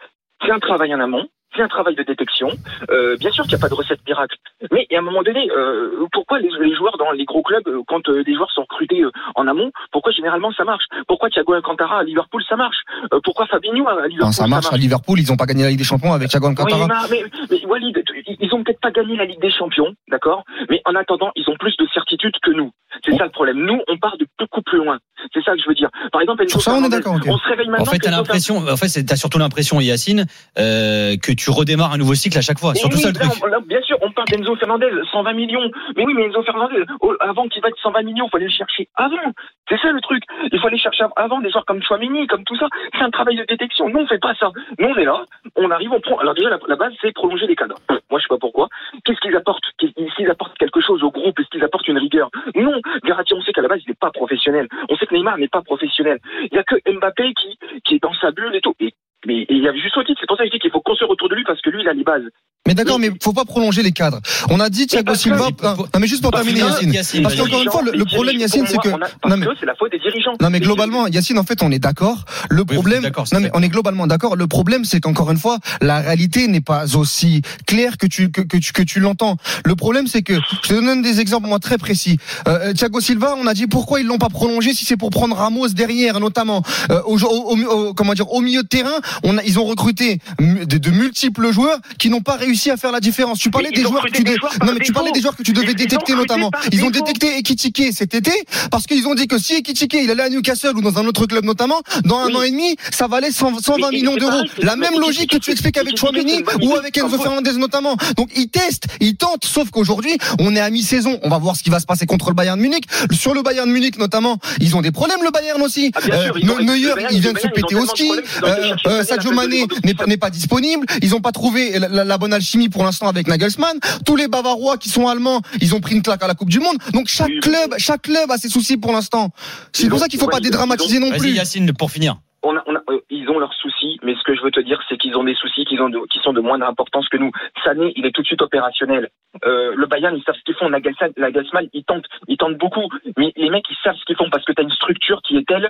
c'est 0.45 0.53
un 0.53 0.59
travail 0.61 0.95
en 0.95 1.01
amont. 1.01 1.27
C'est 1.57 1.63
un 1.63 1.69
travail 1.69 1.95
de 1.95 2.03
détection. 2.03 2.49
Euh, 2.91 3.17
bien 3.17 3.31
sûr 3.31 3.45
qu'il 3.45 3.53
n'y 3.55 3.61
a 3.61 3.63
pas 3.63 3.69
de 3.69 3.75
recette 3.75 4.01
miracle, 4.07 4.37
mais 4.71 4.87
à 4.95 4.99
un 4.99 5.03
moment 5.03 5.23
donné, 5.23 5.51
euh, 5.51 6.07
pourquoi 6.13 6.39
les, 6.39 6.51
les 6.61 6.75
joueurs 6.77 6.97
dans 6.99 7.11
les 7.13 7.25
gros 7.25 7.43
clubs, 7.43 7.67
euh, 7.69 7.81
quand 7.87 8.07
euh, 8.09 8.23
des 8.23 8.35
joueurs 8.35 8.51
sont 8.53 8.63
recrutés 8.63 9.03
euh, 9.03 9.11
en 9.35 9.47
amont, 9.47 9.71
pourquoi 9.91 10.13
généralement 10.13 10.53
ça 10.53 10.65
march 10.65 10.85
Pourquoi 11.07 11.31
Thiago 11.31 11.55
Alcantara 11.55 12.01
à 12.01 12.03
Liverpool 12.05 12.43
ça 12.49 12.57
marche? 12.57 12.77
Euh, 13.13 13.21
Pourquoi 13.25 13.47
Fabinho 13.47 13.89
à 13.89 13.95
Liverpool 14.07 14.19
Non, 14.27 14.33
ça 14.33 14.47
marche 14.47 14.67
à 14.73 14.77
Liverpool. 14.77 15.19
Ils 15.21 15.33
ont 15.33 15.37
pas 15.37 15.47
gagné 15.47 15.63
la 15.65 15.71
Ligue 15.71 15.79
des 15.79 15.85
Champions 15.85 16.13
avec 16.13 16.29
Thiago 16.29 16.49
oui, 16.49 16.55
Alcantara. 16.59 17.07
mais, 17.11 17.25
mais, 17.25 17.47
mais 17.51 17.67
Walid, 17.67 18.03
ils- 18.41 18.55
ont 18.55 18.63
peut-être 18.63 18.81
pas 18.81 18.91
gagné 18.91 19.17
la 19.17 19.25
Ligue 19.25 19.41
des 19.41 19.51
Champions, 19.51 19.95
d'accord? 20.11 20.45
Mais 20.71 20.81
en 20.85 20.95
attendant, 20.95 21.31
ils 21.37 21.49
ont 21.49 21.57
plus 21.59 21.77
de 21.79 21.87
certitude 21.95 22.35
que 22.43 22.51
nous. 22.51 22.71
C'est 23.05 23.17
ça 23.17 23.25
le 23.25 23.31
problème. 23.31 23.59
Nous, 23.65 23.81
on 23.89 23.99
part 23.99 24.17
de 24.19 24.27
beaucoup 24.39 24.63
plus 24.63 24.79
loin. 24.79 24.99
C'est 25.35 25.43
ça 25.45 25.53
que 25.53 25.61
je 25.63 25.69
veux 25.69 25.75
dire. 25.75 25.91
Par 26.13 26.21
exemple, 26.23 26.43
Enzo 26.43 26.53
Sur 26.59 26.63
ça, 26.63 26.71
on 26.73 26.75
est 26.77 26.91
Fernandez, 26.91 26.97
d'accord, 26.97 27.15
ok. 27.17 27.23
On 27.29 27.39
se 27.39 27.49
réveille 27.49 27.69
maintenant. 27.69 27.85
En 27.85 27.91
fait, 27.91 27.99
t'as 27.99 28.11
l'impression, 28.11 28.57
en 28.59 28.77
fait, 28.77 29.03
t'as 29.05 29.17
surtout 29.17 29.39
l'impression, 29.39 29.81
Yacine, 29.81 30.25
euh, 30.59 31.17
que 31.23 31.33
tu 31.33 31.48
redémarres 31.51 31.93
un 31.93 31.99
nouveau 31.99 32.15
cycle 32.15 32.39
à 32.39 32.41
chaque 32.41 32.59
fois. 32.59 32.73
Mais 32.75 32.81
Surtout 32.81 32.97
oui, 32.97 33.03
ça 33.03 33.09
le 33.11 33.19
là, 33.19 33.27
truc. 33.29 33.51
là, 33.51 33.59
bien 33.67 33.81
sûr, 33.83 33.97
on 34.03 34.11
parle 34.11 34.29
d'Enzo 34.29 34.57
Fernandez, 34.57 34.91
120 35.11 35.33
millions. 35.33 35.71
Mais 35.97 36.05
oui, 36.05 36.15
mais 36.15 36.25
Enzo 36.25 36.43
Fernandez, 36.43 36.85
oh, 37.01 37.15
avant 37.21 37.49
qu'il 37.49 37.63
va 37.63 37.69
être 37.69 37.79
120 37.83 38.03
millions, 38.03 38.27
il 38.27 38.31
faut 38.31 38.37
aller 38.37 38.47
le 38.47 38.53
chercher 38.53 38.89
avant. 38.97 39.33
C'est 39.69 39.79
ça 39.81 39.91
le 39.93 40.01
truc. 40.01 40.23
Il 40.53 40.59
faut 40.61 40.67
aller 40.67 40.79
chercher 40.79 41.05
avant 41.17 41.41
des 41.41 41.51
joueurs 41.51 41.65
comme 41.67 41.83
Chouamini, 41.83 42.27
comme 42.27 42.45
tout 42.45 42.57
ça. 42.57 42.67
C'est 42.97 43.03
un 43.05 43.11
travail 43.11 43.37
de 43.37 43.45
détection. 43.45 43.89
Nous, 43.89 44.01
on 44.01 44.07
fait 44.07 44.19
pas 44.19 44.35
ça. 44.35 44.51
Nous, 44.79 44.89
on 44.89 44.97
est 44.97 45.05
là, 45.05 45.25
on 45.57 45.71
arrive, 45.71 45.93
on 45.93 46.01
prend. 46.01 46.19
Alors 46.19 46.35
déjà, 46.35 46.51
la, 46.51 46.59
la 46.67 46.77
base, 46.77 46.93
c'est 47.01 47.13
prolonger 47.13 47.47
les 47.47 47.57
cadres. 47.57 47.77
Moi, 48.11 48.19
je 48.19 48.23
sais 48.23 48.29
pas 48.29 48.39
pourquoi. 48.39 48.69
Qu'est-ce 49.05 49.21
qu'ils 49.21 49.37
apportent? 49.37 49.65
Qu'ils 49.79 50.31
apportent 50.31 50.57
quelque 50.59 50.81
chose 50.81 51.03
au 51.03 51.11
groupe 51.11 51.39
Est-ce 51.39 51.49
qu'ils 51.49 51.65
apportent 51.65 51.89
une 51.89 51.99
rigueur? 51.99 52.31
Non. 52.55 52.81
Verratti, 53.05 53.35
on 53.35 53.43
sait 53.43 53.53
qu'à 53.53 53.63
la 53.63 53.69
base, 53.69 53.81
il 53.87 53.91
n'est 53.91 53.97
pas 54.01 54.11
professionnel. 54.11 54.69
On 54.89 54.97
sait 54.97 55.07
que 55.07 55.15
Neymar 55.15 55.39
n'est 55.39 55.49
pas 55.49 55.63
professionnel. 55.63 56.19
Il 56.51 56.55
y 56.55 56.59
a 56.59 56.63
que 56.63 56.77
Mbappé 56.91 57.35
qui, 57.35 57.59
qui 57.85 57.95
est 57.97 58.03
dans 58.03 58.15
sa 58.15 58.31
bulle 58.31 58.55
et 58.55 58.61
tout. 58.61 58.75
Et 58.81 58.95
mais 59.27 59.47
il 59.49 59.59
y 59.59 59.69
a 59.69 59.75
juste 59.75 59.97
au 59.97 60.05
titre, 60.05 60.21
c'est 60.21 60.27
pour 60.27 60.37
ça 60.37 60.45
que 60.45 60.49
je 60.49 60.53
dis 60.53 60.59
qu'il 60.59 60.71
faut 60.71 60.81
construire 60.81 61.11
autour 61.11 61.29
de 61.29 61.35
lui 61.35 61.45
parce 61.45 61.61
que 61.61 61.71
lui, 61.71 61.83
il 61.83 61.89
a 61.89 61.93
les 61.93 62.05
bases. 62.05 62.29
Mais 62.69 62.75
d'accord, 62.75 62.99
mais 62.99 63.11
faut 63.23 63.33
pas 63.33 63.45
prolonger 63.47 63.83
les 63.83 63.93
cadres. 63.93 64.21
On 64.51 64.61
a 64.61 64.69
dit 64.69 64.87
Thiago 64.87 65.13
que- 65.13 65.19
Silva. 65.19 65.47
il 65.49 65.55
peut- 65.55 65.67
Non, 65.67 66.01
mais 66.01 66.07
juste 66.07 66.21
pour 66.23 66.31
terminer, 66.33 66.61
Yacine. 66.61 66.93
Yacine, 66.93 67.23
Parce 67.23 67.35
qu'encore 67.35 67.63
une 67.63 67.71
fois, 67.71 67.83
le, 67.83 68.05
problème, 68.05 68.37
Yacine, 68.39 68.67
c'est 68.67 68.77
que. 68.77 68.91
parce 68.91 69.13
Non, 69.27 69.37
mais- 69.39 69.47
c'est 69.59 69.65
la 69.67 69.75
faute 69.75 69.91
des 69.91 69.99
dirigeants. 69.99 70.33
Non 70.41 70.51
mais 70.51 70.61
globalement, 70.61 71.07
Yacine, 71.07 71.39
en 71.39 71.45
fait, 71.45 71.63
on 71.63 71.71
est 71.73 71.79
d'accord. 71.79 72.25
Le 72.51 72.65
problème, 72.67 73.03
non 73.33 73.41
mais 73.41 73.51
on 73.55 73.63
est 73.63 73.69
globalement 73.71 74.07
d'accord. 74.07 74.37
Le 74.37 74.47
problème, 74.47 74.85
c'est 74.85 75.01
qu'encore 75.01 75.31
une 75.31 75.39
fois, 75.39 75.59
la 75.81 76.01
réalité 76.01 76.47
n'est 76.47 76.61
pas 76.61 76.95
aussi 76.97 77.41
claire 77.67 77.97
que 77.97 78.07
tu 78.07 78.31
que, 78.31 78.43
que 78.43 78.59
tu 78.59 78.73
que 78.75 78.83
tu 78.83 79.01
l'entends. 79.01 79.37
Le 79.65 79.75
problème, 79.75 80.07
c'est 80.07 80.23
que 80.23 80.35
je 80.63 80.69
te 80.69 80.75
donne 80.75 81.01
des 81.01 81.21
exemples 81.21 81.49
moi 81.49 81.59
très 81.59 81.79
précis. 81.79 82.19
Euh, 82.49 82.75
Thiago 82.75 83.01
Silva, 83.01 83.35
on 83.41 83.47
a 83.47 83.55
dit 83.55 83.67
pourquoi 83.67 84.01
ils 84.01 84.07
l'ont 84.07 84.19
pas 84.19 84.29
prolongé 84.29 84.75
si 84.75 84.85
c'est 84.85 84.97
pour 84.99 85.09
prendre 85.11 85.35
Ramos 85.37 85.69
derrière, 85.69 86.21
notamment 86.21 86.63
euh, 86.91 87.01
au, 87.07 87.19
au- 87.23 87.57
au- 87.57 87.95
comment 87.95 88.13
dire 88.13 88.31
au 88.31 88.41
milieu 88.43 88.63
de 88.63 88.69
terrain. 88.69 88.99
On 89.25 89.39
a, 89.39 89.43
ils 89.45 89.59
ont 89.59 89.65
recruté 89.65 90.21
de 90.39 90.91
multiples 90.91 91.51
joueurs 91.53 91.79
qui 91.99 92.11
n'ont 92.11 92.21
pas 92.21 92.37
réussi 92.37 92.58
à 92.71 92.77
faire 92.77 92.93
la 92.93 93.01
différence. 93.01 93.39
Tu 93.39 93.51
parlais 93.51 93.71
des 93.71 93.83
joueurs 93.83 94.05
que 94.05 94.11
tu 94.11 94.23
des 94.25 94.33
dé- 94.33 94.37
joueurs 94.39 94.53
par 94.59 94.67
non 94.67 94.73
mais 94.75 94.79
tu 94.81 94.87
défaut. 94.87 94.95
parlais 94.95 95.13
des 95.13 95.21
joueurs 95.21 95.37
que 95.37 95.43
tu 95.43 95.53
devais 95.53 95.75
détecter 95.75 96.15
notamment. 96.15 96.51
Ils 96.73 96.83
ont 96.85 96.91
détecté 96.91 97.39
Ekitike 97.39 97.93
cet 97.93 98.15
été 98.15 98.33
parce 98.71 98.87
qu'ils 98.87 99.07
ont 99.07 99.15
dit 99.15 99.27
que 99.29 99.39
si 99.39 99.55
Ekitike 99.55 99.95
il 99.95 100.11
allait 100.11 100.25
à 100.25 100.29
Newcastle 100.29 100.77
ou 100.77 100.81
dans 100.83 100.99
un 100.99 101.07
autre 101.07 101.27
club 101.27 101.45
notamment, 101.45 101.81
dans 102.05 102.19
un 102.19 102.35
an 102.35 102.43
et 102.43 102.51
demi, 102.51 102.77
ça 102.91 103.07
valait 103.07 103.31
100 103.31 103.61
120 103.61 103.91
Mais- 103.91 103.97
millions 103.99 104.17
d'euros. 104.17 104.43
La 104.59 104.77
même 104.77 104.99
logique 105.01 105.31
que 105.31 105.39
tu 105.39 105.51
expliques 105.53 105.79
avec 105.79 105.97
Chouameni 105.97 106.43
ou 106.63 106.75
avec 106.75 106.97
Enzo. 106.99 107.19
Fernandez 107.19 107.53
notamment. 107.55 107.97
Donc 108.17 108.31
ils 108.37 108.49
testent, 108.49 108.87
ils 109.01 109.17
tentent, 109.17 109.45
sauf 109.45 109.71
qu'aujourd'hui, 109.71 110.17
on 110.41 110.55
est 110.57 110.61
à 110.61 110.71
mi-saison. 110.71 111.19
On 111.23 111.29
va 111.29 111.39
voir 111.39 111.57
ce 111.57 111.63
qui 111.63 111.71
va 111.71 111.81
se 111.81 111.87
passer 111.87 112.07
contre 112.07 112.29
le 112.31 112.35
Bayern 112.35 112.59
Munich. 112.61 112.85
Sur 113.13 113.35
le 113.35 113.43
Bayern 113.43 113.71
Munich 113.71 113.99
notamment, 113.99 114.39
ils 114.61 114.77
ont 114.77 114.81
des 114.83 114.91
problèmes 114.91 115.23
le 115.23 115.31
Bayern 115.31 115.61
aussi. 115.63 115.93
Ah, 115.95 116.01
Ne- 116.43 116.63
Neuer, 116.65 116.93
il 117.11 117.21
vient 117.21 117.33
de 117.33 117.39
se 117.39 117.47
péter 117.49 117.75
au 117.77 117.85
de 117.85 117.89
ski. 117.89 118.11
Euh, 118.43 118.75
euh, 118.87 119.05
Sadio 119.05 119.33
Mané 119.33 119.67
de 119.67 120.05
n'est 120.07 120.17
pas 120.17 120.31
disponible. 120.31 120.87
Ils 121.03 121.11
n'ont 121.11 121.21
pas 121.21 121.33
trouvé 121.33 121.79
la 121.79 122.19
bonne 122.19 122.33
alchimie 122.33 122.48
pour 122.73 122.85
l'instant 122.85 123.09
avec 123.09 123.27
Nagelsmann. 123.29 123.79
Tous 124.07 124.17
les 124.17 124.29
Bavarois 124.29 124.79
qui 124.79 124.89
sont 124.89 125.07
allemands, 125.09 125.41
ils 125.61 125.75
ont 125.75 125.81
pris 125.81 125.95
une 125.95 126.03
claque 126.03 126.23
à 126.23 126.27
la 126.27 126.35
Coupe 126.35 126.49
du 126.51 126.61
Monde. 126.61 126.77
Donc 126.95 127.09
chaque 127.09 127.29
Oui, 127.29 127.41
club, 127.41 127.75
chaque 127.79 128.03
club 128.03 128.31
a 128.31 128.39
ses 128.39 128.49
soucis 128.49 128.77
pour 128.79 128.93
l'instant. 128.93 129.31
C'est 129.73 129.89
pour 129.89 129.99
ça 129.99 130.07
qu'il 130.09 130.19
faut 130.19 130.27
ouais, 130.27 130.31
pas 130.33 130.39
ils 130.39 130.47
ont- 130.47 130.51
dédramatiser 130.51 130.99
non 130.99 131.11
Vas-y, 131.11 131.19
plus. 131.19 131.31
Yacine, 131.37 131.73
pour 131.75 131.91
finir. 131.91 132.17
on 132.43 132.57
a, 132.57 132.63
on 132.67 132.75
a, 132.75 132.81
euh, 132.91 133.01
ils 133.11 133.29
ont 133.29 133.39
leurs 133.39 133.53
soucis, 133.55 133.99
mais 134.03 134.15
ce 134.15 134.23
que 134.25 134.35
je 134.35 134.41
veux 134.43 134.51
te 134.51 134.61
dire, 134.61 134.81
c'est 134.89 134.97
qu'ils 134.97 135.15
ont 135.17 135.25
des 135.25 135.35
soucis 135.35 135.65
qu'ils 135.67 135.81
ont 135.83 135.89
de- 135.91 136.01
qui 136.11 136.19
sont 136.21 136.33
de 136.33 136.41
moindre 136.41 136.67
importance 136.67 137.09
que 137.09 137.17
nous. 137.19 137.31
Sané, 137.65 137.93
il 137.97 138.07
est 138.07 138.13
tout 138.13 138.23
de 138.23 138.27
suite 138.27 138.41
opérationnel. 138.43 139.11
Euh, 139.45 139.75
le 139.77 139.87
Bayern, 139.87 140.17
ils 140.17 140.23
savent 140.25 140.37
ce 140.37 140.45
qu'ils 140.45 140.55
font. 140.55 140.71
Nagelsmann, 140.71 141.13
Nagelsmann, 141.19 141.67
ils 141.75 141.85
tentent, 141.85 142.07
ils 142.29 142.37
tentent 142.39 142.57
beaucoup, 142.57 142.89
mais 143.19 143.33
les 143.37 143.51
mecs, 143.51 143.65
ils 143.71 143.77
savent 143.85 143.97
ce 143.97 144.05
qu'ils 144.07 144.17
font 144.17 144.31
parce 144.31 144.45
que 144.45 144.53
tu 144.53 144.61
as 144.63 144.65
une 144.65 144.73
structure 144.73 145.21
qui 145.27 145.37
est 145.37 145.47
telle 145.47 145.69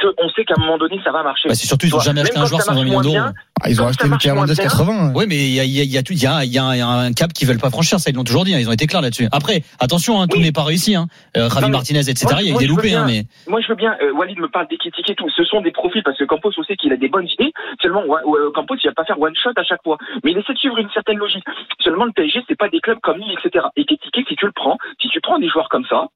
qu'on 0.00 0.28
sait 0.30 0.44
qu'à 0.44 0.54
un 0.56 0.60
moment 0.60 0.78
donné, 0.78 1.00
ça 1.04 1.10
va 1.12 1.22
marcher. 1.22 1.48
Bah, 1.48 1.54
c'est 1.54 1.66
surtout, 1.66 1.86
ils 1.86 1.90
Tu 1.90 1.94
ont 1.94 1.98
vois, 1.98 2.04
jamais 2.04 2.22
acheté 2.22 2.38
un 2.38 2.46
joueur 2.46 2.62
120 2.62 2.74
marche 2.74 2.84
millions 2.84 3.00
moins 3.02 3.02
d'euros. 3.02 3.34
Ah, 3.62 3.68
ils 3.70 3.82
ont 3.82 3.86
acheté 3.86 4.08
moins 4.08 4.18
Hernandez 4.22 4.54
bien. 4.54 4.62
80. 4.64 5.12
Oui, 5.14 5.24
mais 5.28 5.36
il 5.36 5.52
y 5.54 5.60
a, 5.60 5.64
il 5.64 5.70
y, 5.70 5.80
a, 5.80 5.84
il 5.84 5.90
y, 5.92 5.98
a 5.98 6.02
tout- 6.02 6.12
il 6.14 6.22
y, 6.22 6.26
a, 6.26 6.44
il 6.44 6.52
y 6.52 6.58
a 6.58 6.64
un- 6.64 7.12
cap 7.12 7.32
qu'ils 7.32 7.46
veulent 7.46 7.58
pas 7.58 7.70
franchir. 7.70 8.00
Ça, 8.00 8.10
ils 8.10 8.16
l'ont 8.16 8.24
toujours 8.24 8.44
dit. 8.44 8.54
hein, 8.54 8.58
Ils 8.58 8.68
ont 8.68 8.72
été 8.72 8.86
clairs 8.86 9.02
là-dessus. 9.02 9.28
Après, 9.32 9.62
attention, 9.78 10.20
hein, 10.20 10.26
tout 10.28 10.38
Oui. 10.38 10.42
n'est 10.44 10.52
pas 10.52 10.64
réussi. 10.64 10.94
Hein. 10.94 11.06
Euh, 11.36 11.48
Javi 11.50 11.60
Non, 11.62 11.66
mais 11.68 11.72
Martinez, 11.72 12.00
etc. 12.08 12.26
moi, 12.30 12.42
il 12.42 12.48
y 12.48 12.52
a 12.52 12.54
eu 12.54 12.58
des 12.58 12.66
loupés, 12.66 12.94
hein, 12.94 13.04
mais 13.06 13.24
Moi, 13.48 13.60
je 13.60 13.68
veux 13.68 13.74
bien. 13.74 13.96
Euh, 14.02 14.12
Walid 14.12 14.38
me 14.38 14.48
parle 14.48 14.68
d'équitique 14.68 15.08
et 15.10 15.14
tout. 15.14 15.28
Ce 15.36 15.44
sont 15.44 15.60
des 15.60 15.72
profils 15.72 16.02
parce 16.02 16.16
que 16.18 16.24
Campos, 16.24 16.50
on 16.56 16.62
sait 16.64 16.76
qu'il 16.76 16.92
a 16.92 16.96
des 16.96 17.08
bonnes 17.08 17.28
idées. 17.38 17.52
Seulement, 17.82 18.02
ouais, 18.06 18.20
Campos, 18.54 18.76
il 18.82 18.86
va 18.88 18.94
pas 18.94 19.04
faire 19.04 19.20
one 19.20 19.34
shot 19.36 19.50
à 19.56 19.64
chaque 19.64 19.82
fois. 19.82 19.98
Mais 20.24 20.32
il 20.32 20.38
essaie 20.38 20.54
de 20.54 20.58
suivre 20.58 20.78
une 20.78 20.90
certaine 20.90 21.18
logique. 21.18 21.44
Seulement, 21.84 22.04
le 22.06 22.12
PSG, 22.12 22.42
c'est 22.48 22.56
pas 22.58 22.68
des 22.68 22.80
clubs 22.80 23.00
comme 23.02 23.18
Lille, 23.18 23.34
etc. 23.42 23.66
Et 23.76 23.84
si 23.88 24.36
tu 24.36 24.46
le 24.46 24.52
prends, 24.52 24.78
si 25.00 25.08
tu 25.08 25.20
prends 25.20 25.38
des 25.38 25.48
joueurs 25.48 25.68
comme 25.68 25.84
ça, 25.88 26.06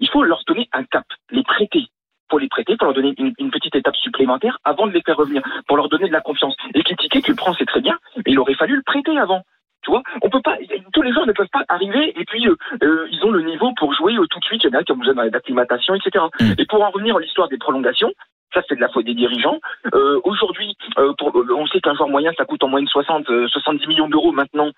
il 0.00 0.08
faut 0.10 0.22
leur 0.22 0.42
donner 0.46 0.68
un 0.72 0.84
cap, 0.84 1.04
les 1.30 1.42
prêter. 1.44 1.86
Pour 2.28 2.38
les 2.38 2.48
prêter, 2.48 2.76
pour 2.76 2.86
leur 2.86 2.94
donner 2.94 3.14
une, 3.18 3.32
une 3.38 3.50
petite 3.50 3.74
étape 3.74 3.96
supplémentaire 3.96 4.58
avant 4.64 4.86
de 4.86 4.92
les 4.92 5.02
faire 5.02 5.16
revenir, 5.16 5.42
pour 5.66 5.76
leur 5.76 5.88
donner 5.88 6.08
de 6.08 6.12
la 6.12 6.20
confiance. 6.20 6.54
Et 6.74 6.82
Kétiké, 6.82 7.22
tu 7.22 7.30
le 7.32 7.36
prends, 7.36 7.54
c'est 7.54 7.66
très 7.66 7.80
bien, 7.80 7.98
mais 8.16 8.32
il 8.32 8.38
aurait 8.38 8.54
fallu 8.54 8.76
le 8.76 8.82
prêter 8.82 9.18
avant. 9.18 9.42
Tu 9.82 9.90
vois, 9.90 10.02
on 10.22 10.28
peut 10.28 10.42
pas, 10.42 10.56
tous 10.92 11.02
les 11.02 11.12
joueurs 11.12 11.26
ne 11.26 11.32
peuvent 11.32 11.48
pas 11.52 11.64
arriver 11.68 12.12
et 12.20 12.24
puis 12.24 12.46
euh, 12.48 12.56
euh, 12.82 13.06
ils 13.12 13.24
ont 13.24 13.30
le 13.30 13.42
niveau 13.42 13.72
pour 13.78 13.94
jouer 13.94 14.16
euh, 14.16 14.26
tout 14.28 14.40
de 14.40 14.44
suite. 14.44 14.64
Il 14.64 14.70
y 14.72 14.76
en 14.76 14.78
a 14.78 14.82
qui 14.82 14.92
ont 14.92 14.96
besoin 14.96 15.28
d'acclimatation, 15.28 15.94
etc. 15.94 16.24
Mm. 16.40 16.52
Et 16.58 16.66
pour 16.66 16.82
en 16.82 16.90
revenir 16.90 17.16
à 17.16 17.20
l'histoire 17.20 17.48
des 17.48 17.58
prolongations, 17.58 18.12
Ça, 18.54 18.62
c'est 18.68 18.76
de 18.76 18.80
la 18.80 18.88
faute 18.88 19.04
des 19.04 19.14
dirigeants. 19.14 19.58
Euh, 19.94 20.20
Aujourd'hui, 20.24 20.74
euh, 20.98 21.12
euh, 21.22 21.54
on 21.54 21.66
sait 21.66 21.80
qu'un 21.80 21.94
joueur 21.94 22.08
moyen, 22.08 22.32
ça 22.36 22.44
coûte 22.46 22.62
en 22.64 22.68
moyenne 22.68 22.88
60, 22.88 23.28
euh, 23.30 23.46
70 23.48 23.86
millions 23.88 24.08
d'euros. 24.08 24.32
Maintenant, 24.32 24.70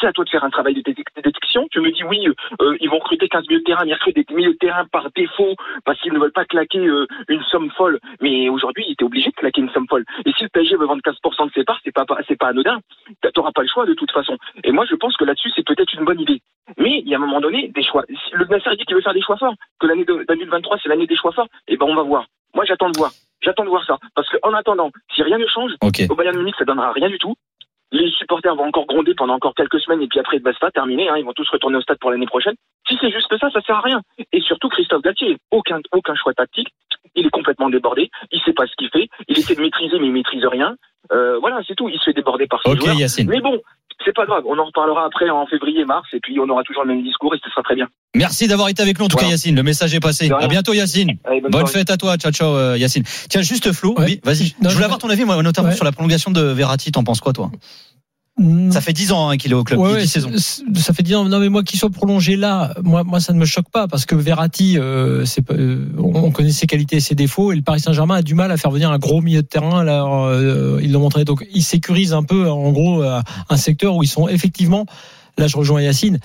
c'est 0.00 0.06
à 0.06 0.12
toi 0.12 0.24
de 0.24 0.30
faire 0.30 0.44
un 0.44 0.50
travail 0.50 0.74
de 0.74 0.80
dé- 0.80 0.94
de 0.94 1.22
détection. 1.22 1.66
Tu 1.70 1.80
me 1.80 1.90
dis, 1.90 2.04
oui, 2.04 2.26
euh, 2.62 2.76
ils 2.80 2.88
vont 2.88 2.98
recruter 2.98 3.28
15 3.28 3.46
milieux 3.48 3.60
de 3.60 3.64
terrain, 3.64 3.84
mais 3.84 3.90
ils 3.90 3.94
recrutent 3.94 4.16
des 4.16 4.26
milieux 4.34 4.52
de 4.54 4.58
terrain 4.58 4.86
par 4.90 5.10
défaut 5.14 5.54
parce 5.84 6.00
qu'ils 6.00 6.12
ne 6.14 6.18
veulent 6.18 6.32
pas 6.32 6.46
claquer 6.46 6.78
euh, 6.86 7.06
une 7.28 7.42
somme 7.44 7.70
folle. 7.72 7.98
Mais 8.20 8.48
aujourd'hui, 8.48 8.84
ils 8.88 8.92
étaient 8.92 9.04
obligés 9.04 9.30
de 9.30 9.34
claquer 9.36 9.60
une 9.60 9.70
somme 9.70 9.86
folle. 9.88 10.04
Et 10.24 10.32
si 10.32 10.44
le 10.44 10.48
PSG 10.48 10.76
veut 10.76 10.86
vendre 10.86 11.02
15% 11.02 11.46
de 11.48 11.52
ses 11.52 11.64
parts, 11.64 11.80
c'est 11.84 11.92
pas, 11.92 12.04
pas- 12.06 12.18
anodin. 12.48 12.78
T'auras 13.34 13.52
pas 13.52 13.62
le 13.62 13.68
choix 13.68 13.84
de 13.84 13.94
toute 13.94 14.10
façon. 14.12 14.36
Et 14.64 14.72
moi, 14.72 14.86
je 14.88 14.94
pense 14.94 15.16
que 15.16 15.24
là-dessus, 15.24 15.50
c'est 15.54 15.66
peut-être 15.66 15.92
une 15.92 16.04
bonne 16.04 16.20
idée. 16.20 16.40
Mais 16.78 17.00
il 17.04 17.08
y 17.08 17.14
a 17.14 17.18
un 17.18 17.20
moment 17.20 17.40
donné, 17.40 17.68
des 17.68 17.82
choix. 17.82 18.04
Le 18.32 18.44
Nasser 18.46 18.70
dit 18.76 18.84
qu'il 18.84 18.94
veut 18.96 19.02
faire 19.02 19.14
des 19.14 19.20
choix 19.22 19.36
forts, 19.36 19.54
que 19.80 19.86
l'année 19.86 20.04
de- 20.04 20.24
2023, 20.28 20.78
c'est 20.82 20.88
l'année 20.88 21.06
des 21.06 21.16
choix 21.16 21.32
forts. 21.32 21.48
Et 21.66 21.76
ben, 21.76 21.86
on 21.88 21.94
va 21.94 22.02
voir. 22.02 22.24
Moi, 22.54 22.64
j'attends 22.66 22.90
de 22.90 22.98
voir. 22.98 23.12
J'attends 23.40 23.64
de 23.64 23.68
voir 23.68 23.84
ça. 23.86 23.98
Parce 24.14 24.28
qu'en 24.30 24.52
attendant, 24.52 24.90
si 25.14 25.22
rien 25.22 25.38
ne 25.38 25.46
change, 25.46 25.72
au 25.82 26.14
Bayern 26.14 26.36
Munich, 26.36 26.54
ça 26.58 26.64
donnera 26.64 26.92
rien 26.92 27.08
du 27.08 27.18
tout. 27.18 27.34
Les 27.90 28.10
supporters 28.10 28.54
vont 28.54 28.64
encore 28.66 28.86
gronder 28.86 29.14
pendant 29.14 29.34
encore 29.34 29.54
quelques 29.54 29.80
semaines 29.80 30.02
et 30.02 30.08
puis 30.08 30.18
après, 30.18 30.38
basta, 30.40 30.70
terminé. 30.70 31.08
Hein, 31.08 31.14
ils 31.16 31.24
vont 31.24 31.32
tous 31.32 31.48
retourner 31.48 31.78
au 31.78 31.80
stade 31.80 31.98
pour 31.98 32.10
l'année 32.10 32.26
prochaine. 32.26 32.54
Si 32.86 32.98
c'est 33.00 33.10
juste 33.10 33.34
ça, 33.38 33.48
ça 33.50 33.60
sert 33.62 33.76
à 33.76 33.80
rien. 33.80 34.02
Et 34.32 34.40
surtout, 34.42 34.68
Christophe 34.68 35.02
Galtier, 35.02 35.38
aucun, 35.50 35.80
aucun 35.92 36.14
choix 36.14 36.34
tactique. 36.34 36.68
Il 37.14 37.26
est 37.26 37.30
complètement 37.30 37.70
débordé. 37.70 38.10
Il 38.30 38.40
sait 38.42 38.52
pas 38.52 38.66
ce 38.66 38.74
qu'il 38.76 38.90
fait. 38.90 39.08
Il 39.28 39.38
essaie 39.38 39.54
de 39.54 39.62
maîtriser, 39.62 39.98
mais 39.98 40.06
il 40.06 40.12
maîtrise 40.12 40.44
rien. 40.44 40.76
Euh, 41.12 41.38
voilà, 41.38 41.60
c'est 41.66 41.74
tout. 41.74 41.88
Il 41.88 41.98
se 41.98 42.04
fait 42.04 42.12
déborder 42.12 42.46
par 42.46 42.62
ses 42.62 42.70
Ok, 42.70 42.80
joueurs. 42.80 42.94
Yacine. 42.94 43.28
Mais 43.30 43.40
bon, 43.40 43.58
c'est 44.08 44.14
pas 44.14 44.24
grave. 44.24 44.42
On 44.46 44.58
en 44.58 44.64
reparlera 44.64 45.04
après 45.04 45.28
en 45.28 45.46
février, 45.46 45.84
mars, 45.84 46.06
et 46.14 46.20
puis 46.20 46.40
on 46.40 46.48
aura 46.48 46.62
toujours 46.62 46.84
le 46.84 46.94
même 46.94 47.02
discours 47.04 47.34
et 47.34 47.38
ce 47.44 47.50
sera 47.50 47.62
très 47.62 47.74
bien. 47.74 47.88
Merci 48.16 48.48
d'avoir 48.48 48.70
été 48.70 48.82
avec 48.82 48.98
nous 48.98 49.04
en 49.04 49.08
tout 49.08 49.16
Voilà. 49.16 49.28
cas 49.28 49.32
Yacine. 49.32 49.54
Le 49.54 49.62
message 49.62 49.94
est 49.94 50.00
passé. 50.00 50.30
À 50.32 50.46
bientôt 50.48 50.72
Yacine. 50.72 51.18
Allez, 51.24 51.42
bonne 51.42 51.66
fête 51.66 51.90
à 51.90 51.98
toi, 51.98 52.16
ciao 52.16 52.32
ciao 52.32 52.54
euh, 52.56 52.78
Yacine. 52.78 53.02
Tiens, 53.28 53.42
juste 53.42 53.70
Flo, 53.72 53.94
Ouais. 53.98 54.04
oui, 54.06 54.20
vas-y. 54.24 54.54
Je 54.62 54.68
voulais 54.70 54.84
avoir 54.84 54.98
ton 54.98 55.10
avis, 55.10 55.24
moi, 55.26 55.40
notamment 55.42 55.68
Ouais. 55.68 55.74
sur 55.74 55.84
la 55.84 55.92
prolongation 55.92 56.30
de 56.30 56.40
Verratti. 56.40 56.90
T'en 56.90 57.04
penses 57.04 57.20
quoi, 57.20 57.34
toi? 57.34 57.50
Ça 58.70 58.80
fait 58.80 58.92
10 58.92 59.12
ans 59.12 59.28
hein, 59.30 59.36
qu'il 59.36 59.50
est 59.50 59.54
au 59.54 59.64
club, 59.64 59.80
Ouais, 59.80 59.90
il 59.90 59.94
ouais, 59.94 60.02
dit 60.02 60.08
saison. 60.08 60.30
c- 60.36 60.62
ça 60.76 60.92
fait 60.92 61.02
10 61.02 61.16
ans. 61.16 61.24
Non, 61.24 61.40
mais 61.40 61.48
moi, 61.48 61.62
qu'il 61.64 61.78
soit 61.78 61.90
prolongé 61.90 62.36
là, 62.36 62.72
moi, 62.84 63.02
moi, 63.04 63.18
ça 63.20 63.32
ne 63.32 63.38
me 63.38 63.44
choque 63.44 63.68
pas 63.70 63.88
parce 63.88 64.06
que 64.06 64.14
Verratti, 64.14 64.78
euh, 64.78 65.24
euh, 65.50 65.86
on 65.98 66.14
on 66.14 66.30
connaît 66.30 66.52
ses 66.52 66.66
qualités 66.66 66.96
et 66.96 67.00
ses 67.00 67.14
défauts, 67.14 67.50
et 67.52 67.56
le 67.56 67.62
Paris 67.62 67.80
Saint-Germain 67.80 68.16
a 68.16 68.22
du 68.22 68.34
mal 68.34 68.50
à 68.52 68.56
faire 68.56 68.70
venir 68.70 68.90
un 68.92 68.98
gros 68.98 69.20
milieu 69.20 69.42
de 69.42 69.46
terrain. 69.46 69.82
Là, 69.82 70.04
euh, 70.04 70.78
ils 70.82 70.92
l'ont 70.92 71.00
montré. 71.00 71.24
Donc, 71.24 71.44
ils 71.52 71.62
sécurisent 71.62 72.12
un 72.12 72.22
peu, 72.22 72.48
en 72.48 72.70
gros, 72.70 73.02
euh, 73.02 73.20
un 73.48 73.56
secteur 73.56 73.96
où 73.96 74.02
ils 74.02 74.08
sont 74.08 74.28
effectivement. 74.28 74.86
Là, 75.36 75.46
je 75.46 75.56
rejoins 75.56 75.80
Yacine. 75.82 76.18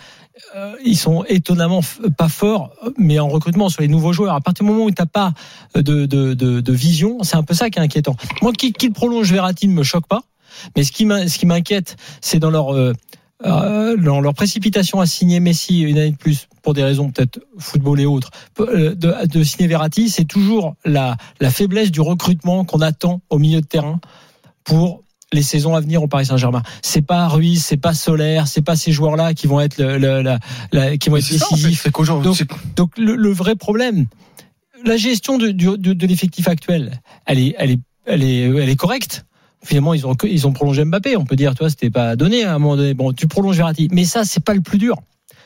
euh, 0.56 0.74
ils 0.84 0.98
sont 0.98 1.24
étonnamment 1.30 1.82
pas 2.18 2.28
forts, 2.30 2.72
mais 2.98 3.20
en 3.20 3.28
recrutement 3.28 3.70
sur 3.70 3.82
les 3.84 3.88
nouveaux 3.88 4.12
joueurs. 4.14 4.34
À 4.34 4.42
partir 4.42 4.66
du 4.66 4.72
moment 4.72 4.86
où 4.86 4.90
tu 4.92 5.00
n'as 5.00 5.06
pas 5.06 5.34
de, 5.76 5.82
de, 5.82 6.34
de, 6.34 6.62
de 6.62 6.74
vision, 6.74 7.20
c'est 7.22 7.36
un 7.36 7.44
peu 7.44 7.54
ça 7.54 7.70
qui 7.70 7.78
est 7.80 7.82
inquiétant. 7.84 8.16
Moi, 8.42 8.52
qu'il 8.54 8.74
qu'il 8.74 8.92
prolonge 8.92 9.32
Verratti 9.32 9.68
ne 9.68 9.74
me 9.74 9.84
choque 9.84 10.08
pas, 10.08 10.22
mais 10.76 10.84
ce 10.84 10.92
qui 10.92 11.46
m'inquiète, 11.46 11.96
c'est 12.22 12.40
dans 12.40 12.52
leur 12.52 12.74
euh, 12.74 12.94
euh, 13.46 13.98
dans 13.98 14.22
leur 14.22 14.34
précipitation 14.34 15.02
à 15.02 15.06
signer 15.06 15.40
Messi 15.40 15.82
une 15.82 15.98
année 15.98 16.12
de 16.12 16.18
plus 16.18 16.48
pour 16.62 16.74
des 16.74 16.84
raisons 16.84 17.12
peut-être 17.12 17.40
football 17.58 18.00
et 18.00 18.06
autres, 18.06 18.30
euh, 18.62 18.96
de, 18.96 19.28
de 19.28 19.44
signer 19.44 19.68
Verratti, 19.68 20.10
c'est 20.10 20.24
toujours 20.24 20.76
la, 20.86 21.18
la 21.42 21.50
faiblesse 21.52 21.92
du 21.92 22.00
recrutement 22.00 22.64
qu'on 22.64 22.80
attend 22.80 23.22
au 23.30 23.38
milieu 23.40 23.60
de 23.60 23.66
terrain 23.66 24.00
pour 24.64 25.04
les 25.34 25.42
saisons 25.42 25.76
à 25.76 25.82
venir 25.82 26.02
au 26.04 26.08
Paris 26.08 26.28
Saint-Germain. 26.28 26.62
C'est 26.84 27.02
pas 27.02 27.28
Ruiz, 27.28 27.62
c'est 27.66 27.76
pas 27.76 27.94
Solaire, 27.94 28.48
c'est 28.48 28.62
pas 28.62 28.76
ces 28.78 28.92
joueurs-là 28.94 29.34
qui 29.34 29.48
vont 29.48 29.60
être 29.60 29.78
le, 29.78 29.98
le- 29.98 30.22
la, 30.22 30.40
la- 30.72 30.98
qui 30.98 31.10
vont 31.10 31.16
Mais 31.16 31.20
être 31.22 31.26
c'est 31.26 31.38
ça, 31.40 31.48
en 31.48 31.56
fait, 31.56 31.64
décisifs. 31.64 31.84
Donc, 32.22 32.36
Donc 32.76 32.98
le, 32.98 33.16
le 33.16 33.32
vrai 33.34 33.56
problème, 33.56 34.06
la 34.86 34.96
gestion 34.96 35.38
de, 35.38 35.50
du- 35.50 35.78
de, 35.78 35.94
de 35.94 36.08
l'effectif 36.08 36.48
actuel, 36.48 37.02
elle 37.26 37.40
est, 37.40 37.56
elle 37.58 37.72
est, 37.72 37.80
elle 38.06 38.24
est, 38.24 38.42
elle 38.44 38.70
est 38.70 38.76
correcte. 38.76 39.26
Finalement, 39.64 39.94
ils 39.94 40.06
ont, 40.06 40.16
ils 40.24 40.46
ont 40.48 40.52
prolongé 40.52 40.84
Mbappé. 40.86 41.16
On 41.18 41.26
peut 41.26 41.36
dire, 41.36 41.56
toi, 41.56 41.70
c'était 41.70 41.90
pas 41.90 42.16
donné 42.16 42.44
à 42.44 42.54
un 42.56 42.60
moment 42.60 42.76
donné. 42.76 42.94
Bon, 42.94 43.14
tu 43.14 43.28
prolonges 43.28 43.56
Verratti, 43.58 43.88
mais 43.92 44.04
ça, 44.06 44.24
c'est 44.26 44.44
pas 44.44 44.54
le 44.54 44.62
plus 44.62 44.78
dur. 44.78 44.98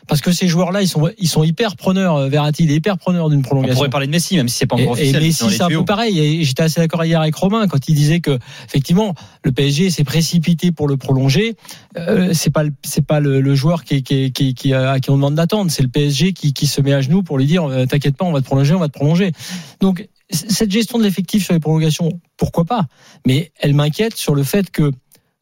Parce 0.08 0.22
que 0.22 0.32
ces 0.32 0.48
joueurs-là, 0.48 0.82
ils 0.82 0.88
sont, 0.88 1.10
ils 1.18 1.28
sont 1.28 1.44
hyper 1.44 1.76
preneurs. 1.76 2.16
euh, 2.16 2.30
Verratti, 2.30 2.64
il 2.64 2.72
est 2.72 2.76
hyper 2.76 2.98
preneur 2.98 3.30
d'une 3.30 3.40
On 3.40 3.42
prolongation. 3.42 3.76
pourrait 3.76 3.90
parler 3.90 4.08
de 4.08 4.12
Messi, 4.14 4.38
même 4.38 4.48
si 4.48 4.56
c'est 4.60 4.66
pas 4.66 4.78
Et, 4.78 4.84
encore 4.84 4.98
et 4.98 5.02
officiel. 5.02 5.22
Messi, 5.22 5.44
dans 5.44 5.50
les 5.50 5.56
c'est 5.58 5.64
un 5.64 5.68
peu 5.68 5.84
pareil. 5.84 6.18
Et 6.20 6.44
j'étais 6.46 6.64
assez 6.64 6.80
d'accord 6.80 7.04
hier 7.04 7.20
avec 7.20 7.36
Romain 7.36 7.68
quand 7.68 7.90
il 7.90 7.94
disait 7.96 8.22
que 8.22 8.40
effectivement 8.66 9.16
le 9.44 9.52
PSG 9.52 9.90
s'est 9.90 10.06
précipité 10.06 10.72
pour 10.72 10.88
le 10.88 10.96
prolonger. 10.96 11.58
Euh, 11.98 12.30
c'est 12.34 12.52
pas 12.52 12.64
le- 12.64 12.72
c'est 12.84 13.06
pas 13.06 13.20
le, 13.20 13.42
le 13.42 13.56
joueur 13.56 13.84
qui 13.84 14.02
qui 14.02 14.32
qui, 14.32 14.54
qui 14.56 14.74
à 14.74 15.00
qui 15.02 15.10
on 15.12 15.16
demande 15.16 15.36
d'attendre. 15.36 15.70
C'est 15.72 15.84
le 15.84 15.90
PSG 15.90 16.32
qui 16.32 16.54
qui 16.54 16.68
se 16.68 16.80
met 16.80 16.94
à 16.94 17.02
genoux 17.02 17.22
pour 17.22 17.38
lui 17.38 17.46
dire 17.46 17.66
euh, 17.66 17.86
t'inquiète 17.86 18.16
pas, 18.16 18.24
on 18.24 18.32
va 18.32 18.40
te 18.40 18.46
prolonger, 18.46 18.74
on 18.76 18.80
va 18.80 18.88
te 18.88 18.94
prolonger. 18.94 19.34
Donc 19.82 20.08
cette 20.30 20.72
gestion 20.72 20.98
de 20.98 21.04
l'effectif 21.04 21.46
sur 21.46 21.54
les 21.54 21.60
prolongations, 21.60 22.20
pourquoi 22.36 22.66
pas? 22.66 22.88
Mais 23.26 23.52
elle 23.60 23.74
m'inquiète 23.74 24.16
sur 24.16 24.36
le 24.36 24.44
fait 24.44 24.70
que 24.70 24.92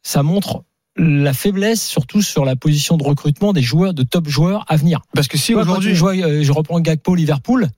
ça 0.04 0.24
montre 0.24 0.64
la 0.98 1.34
faiblesse, 1.34 1.86
surtout 1.86 2.22
sur 2.22 2.46
la 2.46 2.56
position 2.56 2.98
de 2.98 3.04
recrutement 3.04 3.52
des 3.52 3.62
joueurs, 3.62 3.94
de 3.94 4.04
top 4.04 4.28
joueurs 4.28 4.64
à 4.68 4.78
venir. 4.78 5.02
parce 5.14 5.28
que 5.28 5.38
si 5.38 5.54
aujourd'hui, 5.54 5.94
euh, 6.24 6.44
je 6.44 6.52
reprends 6.52 6.80
Gakpo 6.80 7.16
Liverpool, 7.16 7.70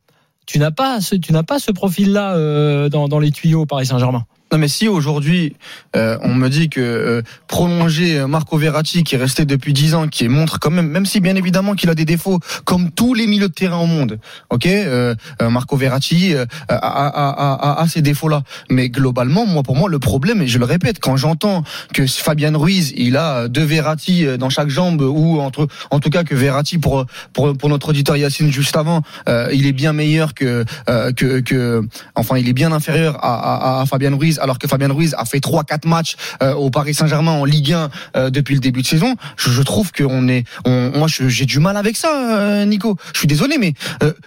tu 0.46 0.60
n'as 0.60 0.72
pas 0.72 1.02
ce, 1.02 1.15
tu 1.15 1.34
n'as 1.34 1.43
pas 1.43 1.60
ce 1.60 1.72
profil-là 1.72 2.36
euh, 2.36 2.89
dans, 2.89 3.08
dans 3.08 3.20
les 3.20 3.32
tuyaux 3.32 3.62
au 3.62 3.65
Paris 3.65 3.88
Saint-Germain. 3.88 4.26
Non 4.51 4.57
mais 4.57 4.67
si 4.67 4.88
aujourd'hui 4.88 5.55
euh, 5.95 6.17
on 6.21 6.33
me 6.33 6.49
dit 6.49 6.69
que 6.69 6.79
euh, 6.79 7.21
prolonger 7.47 8.25
Marco 8.27 8.57
Verratti 8.57 9.03
qui 9.03 9.15
est 9.15 9.17
resté 9.17 9.45
depuis 9.45 9.73
10 9.73 9.95
ans, 9.95 10.07
qui 10.07 10.27
montre 10.27 10.60
quand 10.60 10.71
même, 10.71 10.88
même 10.88 11.05
si 11.05 11.19
bien 11.19 11.36
évidemment 11.36 11.73
qu'il 11.75 11.89
a 11.89 11.95
des 11.95 12.05
défauts 12.05 12.39
comme 12.65 12.91
tous 12.91 13.13
les 13.13 13.27
milieux 13.27 13.49
de 13.49 13.53
terrain 13.53 13.77
au 13.77 13.86
monde, 13.86 14.19
ok, 14.49 14.65
euh, 14.65 15.15
euh, 15.41 15.49
Marco 15.49 15.75
Verratti 15.75 16.33
euh, 16.33 16.45
a, 16.69 16.75
a, 16.75 17.79
a, 17.79 17.81
a, 17.81 17.88
ces 17.88 18.01
défauts-là, 18.01 18.43
mais 18.69 18.89
globalement 18.89 19.45
moi 19.45 19.63
pour 19.63 19.75
moi 19.75 19.89
le 19.89 19.99
problème 19.99 20.41
et 20.41 20.47
je 20.47 20.60
le 20.60 20.65
répète 20.65 20.99
quand 20.99 21.17
j'entends 21.17 21.63
que 21.93 22.05
Fabien 22.07 22.55
Ruiz 22.57 22.93
il 22.95 23.17
a 23.17 23.47
deux 23.47 23.63
Verratti 23.63 24.25
euh, 24.25 24.38
dans 24.38 24.49
chaque 24.49 24.69
jambe 24.69 25.01
ou 25.01 25.39
entre 25.39 25.67
en 25.91 25.99
tout 25.99 26.10
cas 26.10 26.23
que 26.23 26.36
Verratti 26.36 26.77
pour 26.77 27.05
pour 27.33 27.55
pour 27.57 27.69
notre 27.69 27.89
auditeur 27.89 28.17
Yacine 28.17 28.51
juste 28.51 28.75
avant 28.75 29.01
euh, 29.29 29.49
il 29.53 29.65
est 29.65 29.73
bien 29.73 29.93
meilleur 29.93 30.33
que 30.33 30.65
euh, 30.89 31.12
que 31.12 31.39
que 31.41 31.81
enfin 32.15 32.38
il 32.38 32.47
est 32.49 32.53
bien 32.53 32.71
inférieur 32.71 33.17
à, 33.23 33.77
à, 33.77 33.81
à 33.81 33.86
Fabien 33.86 34.15
Ruiz 34.15 34.37
alors 34.39 34.60
que 34.60 34.67
Fabien 34.67 34.91
Ruiz 34.91 35.15
a 35.17 35.26
fait 35.26 35.39
trois 35.39 35.63
quatre 35.63 35.86
matchs 35.86 36.15
euh, 36.41 36.54
au 36.54 36.69
Paris 36.69 36.93
Saint-Germain 36.93 37.32
en 37.32 37.45
Ligue 37.45 37.73
1 37.73 37.89
euh, 38.15 38.30
depuis 38.30 38.56
le 38.56 38.62
début 38.62 38.82
de 38.82 38.88
saison 38.88 39.15
je, 39.38 39.52
je 39.52 39.62
trouve 39.62 39.91
qu'on 39.91 40.28
est 40.28 40.45
on, 40.65 40.91
moi 40.97 41.08
j'ai 41.08 41.45
du 41.45 41.60
mal 41.60 41.78
avec 41.78 41.97
ça 41.97 42.38
euh, 42.38 42.65
Nico. 42.65 42.97
Je 43.13 43.19
suis 43.19 43.28
désolé 43.28 43.58
mais 43.58 43.73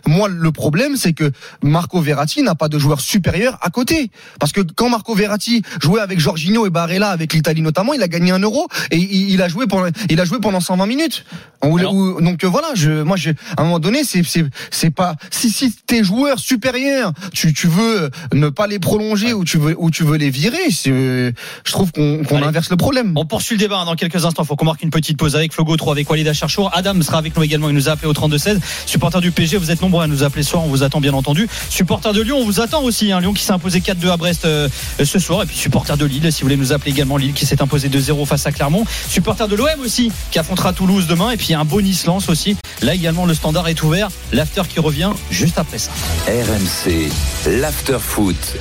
moi 0.07 0.29
le 0.29 0.53
problème 0.53 0.97
c'est 0.97 1.13
que 1.13 1.31
Marco 1.63 2.01
Verratti 2.01 2.43
n'a 2.43 2.55
pas 2.55 2.69
de 2.69 2.79
joueur 2.79 3.01
supérieur 3.01 3.59
à 3.63 3.71
côté. 3.71 4.11
Parce 4.39 4.53
que 4.53 4.61
quand 4.61 4.89
Marco 4.89 5.15
Verratti 5.15 5.63
jouait 5.83 6.01
avec 6.01 6.19
Jorginho 6.19 6.67
et 6.67 6.71
Barella 6.71 7.11
avec 7.11 7.33
l'Italie 7.33 7.63
notamment 7.63 7.95
il 7.95 8.03
a 8.03 8.09
gagné 8.09 8.33
un 8.33 8.39
euro 8.39 8.69
et 8.91 8.97
il, 8.97 9.31
il 9.31 9.43
a 9.43 9.49
joué 9.49 9.67
pendant 9.67 9.89
il 10.09 10.21
a 10.21 10.25
joué 10.25 10.39
pendant 10.41 10.61
120 10.61 10.87
minutes. 10.87 11.25
Donc 11.63 12.45
voilà 12.45 12.69
je 12.75 13.03
moi 13.03 13.17
je 13.17 13.31
à 13.31 13.63
un 13.63 13.65
moment 13.65 13.79
donné 13.79 14.03
c'est 14.05 14.91
pas 14.91 15.17
si 15.31 15.51
si 15.51 15.73
tes 15.87 16.03
joueurs 16.03 16.39
supérieurs 16.39 17.13
tu 17.33 17.53
tu 17.53 17.67
veux 17.67 18.11
ne 18.33 18.49
pas 18.49 18.67
les 18.67 18.79
prolonger 18.79 19.33
ou 19.33 19.45
tu 19.45 19.59
veux 19.59 19.75
ou 19.79 19.91
tu 19.91 20.00
veux 20.05 20.17
les 20.17 20.31
virer 20.31 20.71
je 20.71 21.73
trouve 21.73 21.93
qu'on 21.93 22.43
inverse 22.43 22.71
le 22.71 22.77
problème 22.77 23.13
On 23.17 23.25
poursuit 23.25 23.57
le 23.57 23.61
débat 23.61 23.79
hein, 23.79 23.85
dans 23.85 23.95
quelques 23.95 24.25
instants. 24.25 24.45
Faut 24.45 24.57
qu'on 24.57 24.65
marque 24.65 24.83
une 24.83 24.91
petite 24.91 25.17
pause 25.17 25.37
avec 25.37 25.53
Flogo 25.53 25.77
3 25.77 25.95
avec 25.95 26.09
Walid 26.11 26.27
Acharchour. 26.27 26.71
Adam 26.75 27.01
sera 27.03 27.19
avec 27.19 27.37
nous 27.37 27.43
également. 27.43 27.69
Il 27.69 27.75
nous 27.75 27.89
a 27.89 27.93
appelé 27.93 28.09
au 28.09 28.13
32-16. 28.13 28.59
Supporter 28.87 29.21
du 29.21 29.31
PSG, 29.31 29.57
vous 29.57 29.71
êtes 29.71 29.83
nombreux 29.83 30.03
à 30.03 30.07
nous 30.07 30.23
appeler 30.23 30.43
ce 30.43 30.51
soir. 30.51 30.65
On 30.65 30.69
vous 30.69 30.83
attend 30.83 31.01
bien 31.01 31.13
entendu. 31.13 31.49
Supporter 31.69 32.13
de 32.13 32.23
Lyon, 32.23 32.39
on 32.39 32.45
vous 32.45 32.61
attend 32.61 32.83
aussi. 32.83 33.13
Hein. 33.13 33.21
Lyon 33.21 33.33
qui 33.33 33.45
s'est 33.45 33.53
imposé 33.53 33.81
4-2 33.81 34.11
à 34.11 34.17
Brest 34.17 34.45
euh, 34.45 34.69
ce 35.03 35.19
soir. 35.19 35.43
Et 35.43 35.47
puis 35.47 35.57
supporter 35.57 35.97
de 35.97 36.05
Lille, 36.05 36.33
si 36.33 36.43
vous 36.43 36.47
voulez 36.47 36.57
nous 36.57 36.73
appeler 36.73 36.91
également. 36.91 37.17
Lille 37.17 37.33
qui 37.33 37.47
s'est 37.47 37.63
imposé 37.63 37.89
2-0 37.89 38.27
face 38.27 38.47
à 38.47 38.53
Clermont. 38.53 38.85
Supporter 39.09 39.49
de 39.49 39.57
l'OM 39.57 39.81
aussi 39.85 40.13
qui 40.31 40.39
affrontera 40.39 40.73
Toulouse 40.73 41.07
demain. 41.07 41.31
Et 41.31 41.37
puis 41.37 41.55
un 41.55 41.65
bon 41.65 41.83
Nice-Lens 41.83 42.29
aussi. 42.29 42.57
Là 42.83 42.95
également, 42.95 43.27
le 43.27 43.35
standard 43.35 43.69
est 43.69 43.83
ouvert. 43.83 44.09
L'after 44.33 44.63
qui 44.69 44.81
revient 44.81 45.11
juste 45.31 45.59
après 45.59 45.79
ça. 45.79 45.91
RMC, 46.27 47.11
l'after 47.47 47.99
foot. 47.99 48.57